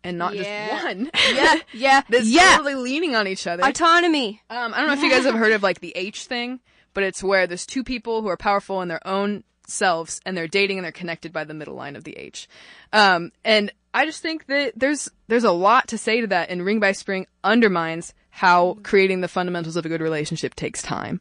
and 0.05 0.19
not 0.19 0.35
Yeah. 0.35 0.69
just 0.69 0.85
one. 0.85 1.11
Yeah, 1.35 1.55
yeah, 1.73 2.03
That's 2.09 2.27
yeah. 2.29 2.57
totally 2.57 2.75
leaning 2.75 3.15
on 3.15 3.27
each 3.29 3.47
other. 3.47 3.65
Autonomy. 3.65 4.43
Um, 4.51 4.75
I 4.75 4.79
don't 4.79 4.89
know 4.89 4.93
if 4.95 5.03
you 5.03 5.11
guys 5.11 5.25
have 5.25 5.35
heard 5.35 5.53
of 5.53 5.63
like 5.63 5.81
the 5.81 5.93
H 5.97 6.27
thing, 6.27 6.61
but 6.93 7.05
it's 7.05 7.23
where 7.23 7.47
there's 7.47 7.65
two 7.65 7.83
people 7.85 8.21
who 8.21 8.29
are 8.29 8.37
powerful 8.37 8.83
in 8.83 8.89
their 8.89 9.07
own 9.07 9.45
selves 9.67 10.21
and 10.27 10.37
they're 10.37 10.49
dating 10.49 10.77
and 10.79 10.85
they're 10.85 10.93
connected 10.93 11.33
by 11.33 11.45
the 11.45 11.55
middle 11.55 11.75
line 11.75 11.97
of 11.97 12.05
the 12.05 12.19
H. 12.19 12.49
Um, 12.93 13.33
and 13.45 13.73
I 13.95 14.07
just 14.07 14.23
think 14.23 14.47
that 14.47 14.73
there's 14.77 15.11
there's 15.29 15.45
a 15.45 15.53
lot 15.53 15.89
to 15.89 15.99
say 15.99 16.21
to 16.21 16.27
that, 16.29 16.51
and 16.51 16.65
Ring 16.65 16.81
by 16.81 16.93
Spring 16.93 17.27
undermines 17.45 18.15
how 18.31 18.79
creating 18.83 19.21
the 19.21 19.29
fundamentals 19.29 19.77
of 19.77 19.85
a 19.85 19.89
good 19.89 20.01
relationship 20.01 20.55
takes 20.55 20.83
time. 20.83 21.21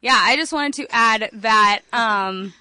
Yeah, 0.00 0.18
I 0.20 0.36
just 0.36 0.52
wanted 0.52 0.74
to 0.74 0.86
add 0.94 1.30
that 1.32 1.80
um, 1.92 2.52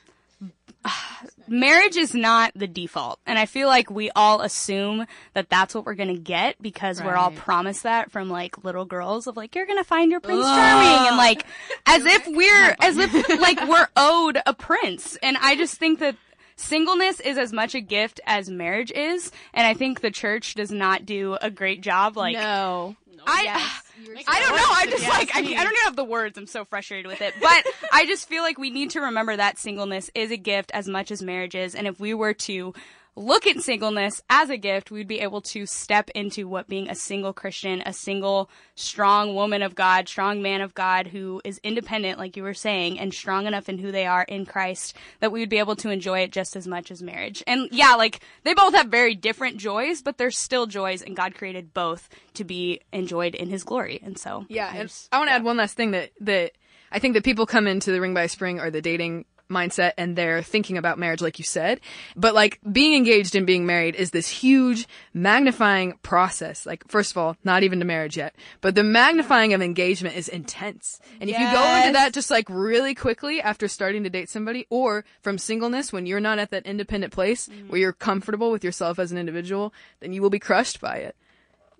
marriage 1.47 1.95
is 1.95 2.13
not 2.13 2.51
the 2.55 2.67
default. 2.67 3.19
And 3.25 3.37
I 3.37 3.45
feel 3.45 3.67
like 3.67 3.89
we 3.89 4.09
all 4.15 4.41
assume 4.41 5.05
that 5.33 5.49
that's 5.49 5.75
what 5.75 5.85
we're 5.85 5.95
going 5.95 6.13
to 6.13 6.19
get 6.19 6.61
because 6.61 7.01
we're 7.01 7.15
all 7.15 7.31
promised 7.31 7.83
that 7.83 8.11
from 8.11 8.29
like 8.29 8.63
little 8.63 8.85
girls 8.85 9.27
of 9.27 9.37
like, 9.37 9.55
you're 9.55 9.65
going 9.65 9.77
to 9.77 9.83
find 9.83 10.11
your 10.11 10.19
Prince 10.19 10.45
Charming. 10.45 11.07
And 11.07 11.17
like, 11.17 11.45
as 11.85 12.05
if 12.05 12.27
we're, 12.27 12.75
as 12.79 12.97
if 12.97 13.39
like 13.39 13.67
we're 13.67 13.87
owed 13.95 14.39
a 14.45 14.53
prince. 14.53 15.17
And 15.21 15.37
I 15.37 15.55
just 15.55 15.75
think 15.75 15.99
that 15.99 16.15
singleness 16.57 17.21
is 17.21 17.37
as 17.37 17.53
much 17.53 17.73
a 17.73 17.79
gift 17.79 18.19
as 18.25 18.49
marriage 18.49 18.91
is. 18.91 19.31
And 19.53 19.65
I 19.65 19.73
think 19.73 20.01
the 20.01 20.11
church 20.11 20.55
does 20.55 20.71
not 20.71 21.05
do 21.05 21.37
a 21.41 21.49
great 21.49 21.79
job. 21.81 22.17
Like, 22.17 22.35
no. 22.35 22.97
I, 23.25 23.47
I 24.27 24.39
don't 24.41 24.55
know. 24.55 24.69
I 24.69 24.87
just 24.89 25.07
like 25.07 25.35
I, 25.35 25.39
I 25.39 25.43
don't 25.43 25.73
even 25.73 25.83
have 25.85 25.95
the 25.95 26.03
words. 26.03 26.37
I'm 26.37 26.47
so 26.47 26.65
frustrated 26.65 27.07
with 27.07 27.21
it. 27.21 27.33
But 27.39 27.65
I 27.91 28.05
just 28.05 28.27
feel 28.27 28.43
like 28.43 28.57
we 28.57 28.69
need 28.69 28.91
to 28.91 29.01
remember 29.01 29.35
that 29.35 29.57
singleness 29.57 30.09
is 30.13 30.31
a 30.31 30.37
gift 30.37 30.71
as 30.73 30.87
much 30.87 31.11
as 31.11 31.21
marriage 31.21 31.55
is. 31.55 31.75
And 31.75 31.87
if 31.87 31.99
we 31.99 32.13
were 32.13 32.33
to 32.33 32.73
look 33.17 33.47
at 33.47 33.59
singleness 33.61 34.21
as 34.29 34.49
a 34.51 34.57
gift, 34.57 34.91
we'd 34.91 35.07
be 35.07 35.19
able 35.19 35.41
to 35.41 35.65
step 35.65 36.09
into 36.11 36.47
what 36.47 36.67
being 36.67 36.87
a 36.87 36.95
single 36.95 37.33
Christian, 37.33 37.81
a 37.85 37.91
single 37.91 38.49
strong 38.75 39.33
woman 39.33 39.61
of 39.63 39.73
God, 39.73 40.07
strong 40.07 40.41
man 40.41 40.61
of 40.61 40.73
God 40.75 41.07
who 41.07 41.41
is 41.43 41.59
independent, 41.63 42.19
like 42.19 42.37
you 42.37 42.43
were 42.43 42.53
saying, 42.53 42.99
and 42.99 43.11
strong 43.13 43.47
enough 43.47 43.67
in 43.67 43.79
who 43.79 43.91
they 43.91 44.05
are 44.05 44.23
in 44.23 44.45
Christ 44.45 44.95
that 45.19 45.31
we 45.31 45.39
would 45.39 45.49
be 45.49 45.57
able 45.57 45.75
to 45.77 45.89
enjoy 45.89 46.19
it 46.19 46.31
just 46.31 46.55
as 46.55 46.67
much 46.67 46.91
as 46.91 47.01
marriage. 47.01 47.43
And 47.47 47.67
yeah, 47.71 47.95
like 47.95 48.19
they 48.43 48.53
both 48.53 48.75
have 48.75 48.87
very 48.87 49.15
different 49.15 49.57
joys, 49.57 50.01
but 50.03 50.17
they're 50.17 50.29
still 50.31 50.67
joys, 50.67 51.01
and 51.01 51.15
God 51.15 51.33
created 51.33 51.73
both 51.73 52.09
to 52.35 52.43
be 52.43 52.81
enjoyed 52.93 53.33
in 53.33 53.49
His 53.49 53.63
glory. 53.63 53.99
And 54.03 54.17
so, 54.17 54.45
Yeah, 54.47 54.69
I 54.71 54.83
just- 54.83 55.09
I 55.11 55.17
want 55.17 55.29
to 55.29 55.33
add 55.33 55.43
one 55.43 55.57
last 55.57 55.75
thing 55.75 55.91
that 55.91 56.11
that 56.21 56.51
I 56.91 56.99
think 56.99 57.15
that 57.15 57.23
people 57.25 57.45
come 57.45 57.67
into 57.67 57.91
the 57.91 57.99
Ring 57.99 58.13
by 58.13 58.27
Spring 58.27 58.59
or 58.59 58.69
the 58.69 58.81
dating 58.81 59.25
mindset 59.49 59.93
and 59.97 60.15
they're 60.15 60.41
thinking 60.41 60.77
about 60.77 60.99
marriage, 60.99 61.21
like 61.21 61.39
you 61.39 61.45
said. 61.45 61.79
But 62.15 62.33
like 62.33 62.59
being 62.69 62.93
engaged 62.93 63.35
and 63.35 63.45
being 63.45 63.65
married 63.65 63.95
is 63.95 64.11
this 64.11 64.27
huge 64.27 64.87
magnifying 65.13 65.97
process. 66.03 66.65
Like, 66.65 66.87
first 66.87 67.11
of 67.11 67.17
all, 67.17 67.37
not 67.43 67.63
even 67.63 67.79
to 67.79 67.85
marriage 67.85 68.17
yet, 68.17 68.35
but 68.61 68.75
the 68.75 68.83
magnifying 68.83 69.53
of 69.53 69.61
engagement 69.61 70.15
is 70.15 70.27
intense. 70.27 70.99
And 71.19 71.29
if 71.29 71.37
you 71.37 71.51
go 71.51 71.75
into 71.77 71.93
that 71.93 72.13
just 72.13 72.31
like 72.31 72.47
really 72.49 72.95
quickly 72.95 73.41
after 73.41 73.67
starting 73.67 74.03
to 74.03 74.09
date 74.09 74.29
somebody 74.29 74.65
or 74.69 75.05
from 75.21 75.37
singleness 75.37 75.91
when 75.93 76.05
you're 76.05 76.19
not 76.19 76.39
at 76.39 76.51
that 76.51 76.65
independent 76.65 77.13
place 77.13 77.47
mm. 77.47 77.69
where 77.69 77.79
you're 77.79 77.93
comfortable 77.93 78.51
with 78.51 78.63
yourself 78.63 78.99
as 78.99 79.11
an 79.11 79.17
individual, 79.17 79.73
then 79.99 80.13
you 80.13 80.21
will 80.21 80.29
be 80.29 80.39
crushed 80.39 80.81
by 80.81 80.97
it. 80.97 81.15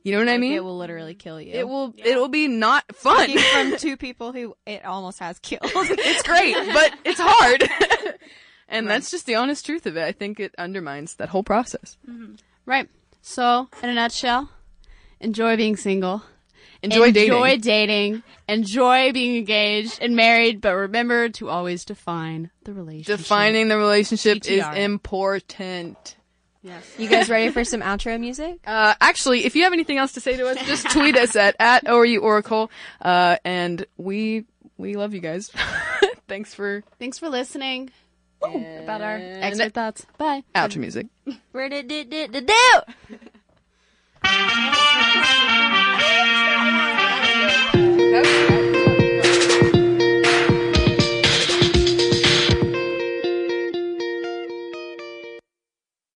You 0.08 0.14
know 0.14 0.20
what 0.20 0.30
I 0.30 0.38
mean? 0.38 0.54
It 0.54 0.64
will 0.64 0.78
literally 0.78 1.16
kill 1.16 1.42
you. 1.42 1.52
It 1.52 1.68
will. 1.68 1.94
It 1.98 2.16
will 2.16 2.30
be 2.30 2.48
not 2.48 2.96
fun. 2.96 3.26
Speaking 3.26 3.44
from 3.52 3.78
two 3.78 3.98
people 3.98 4.32
who 4.32 4.56
it 4.66 4.86
almost 4.86 5.20
has 5.20 5.38
killed. 5.40 5.64
it's 5.66 6.24
great, 6.24 6.56
but 6.74 6.94
it's 7.04 7.20
hard. 7.22 7.70
and 8.70 8.90
that's 8.90 9.12
just 9.12 9.26
the 9.26 9.36
honest 9.36 9.66
truth 9.66 9.86
of 9.86 9.98
it. 9.98 10.04
I 10.06 10.14
think 10.14 10.40
it 10.40 10.56
undermines 10.58 11.16
that 11.16 11.28
whole 11.28 11.44
process. 11.44 11.98
Mm-hmm. 12.10 12.36
Right. 12.66 12.88
So, 13.22 13.68
in 13.84 13.90
a 13.90 13.94
nutshell, 13.94 14.50
enjoy 15.20 15.58
being 15.58 15.76
single. 15.76 16.24
Enjoy, 16.82 17.08
enjoy 17.08 17.58
dating. 17.58 17.60
dating. 17.60 18.24
Enjoy 18.48 19.12
being 19.12 19.36
engaged 19.36 20.00
and 20.02 20.16
married, 20.16 20.62
but 20.62 20.74
remember 20.74 21.28
to 21.28 21.50
always 21.50 21.84
define 21.84 22.50
the 22.64 22.72
relationship. 22.72 23.18
Defining 23.18 23.68
the 23.68 23.78
relationship 23.78 24.46
is 24.46 24.64
DTR. 24.64 24.74
Yes. 26.68 26.96
You 26.98 27.08
guys 27.08 27.30
ready 27.30 27.50
for 27.50 27.64
some 27.64 27.82
outro 27.82 28.20
music? 28.20 28.60
Uh, 28.68 28.94
actually, 29.00 29.46
if 29.46 29.56
you 29.56 29.64
have 29.64 29.72
anything 29.74 29.98
else 29.98 30.12
to 30.14 30.20
say 30.20 30.36
to 30.36 30.48
us, 30.48 30.58
just 30.66 30.90
tweet 30.92 31.16
us 31.16 31.36
at, 31.36 31.56
at 31.60 31.86
ORU 31.86 32.22
Oracle. 32.22 32.70
Uh, 33.02 33.38
and 33.46 33.86
we, 33.98 34.46
we 34.78 34.96
love 34.96 35.14
you 35.14 35.22
guys. 35.22 35.50
thanks 36.28 36.54
for, 36.54 36.84
thanks 37.00 37.18
for 37.18 37.30
listening 37.30 37.90
about 38.44 39.02
our 39.02 39.18
expert 39.18 39.74
thoughts. 39.74 40.06
Bye. 40.18 40.44
Outro 40.54 40.78
music. 40.78 41.08
Where 41.54 41.70
did 41.70 41.90
it 41.92 42.48
do. 48.12 48.47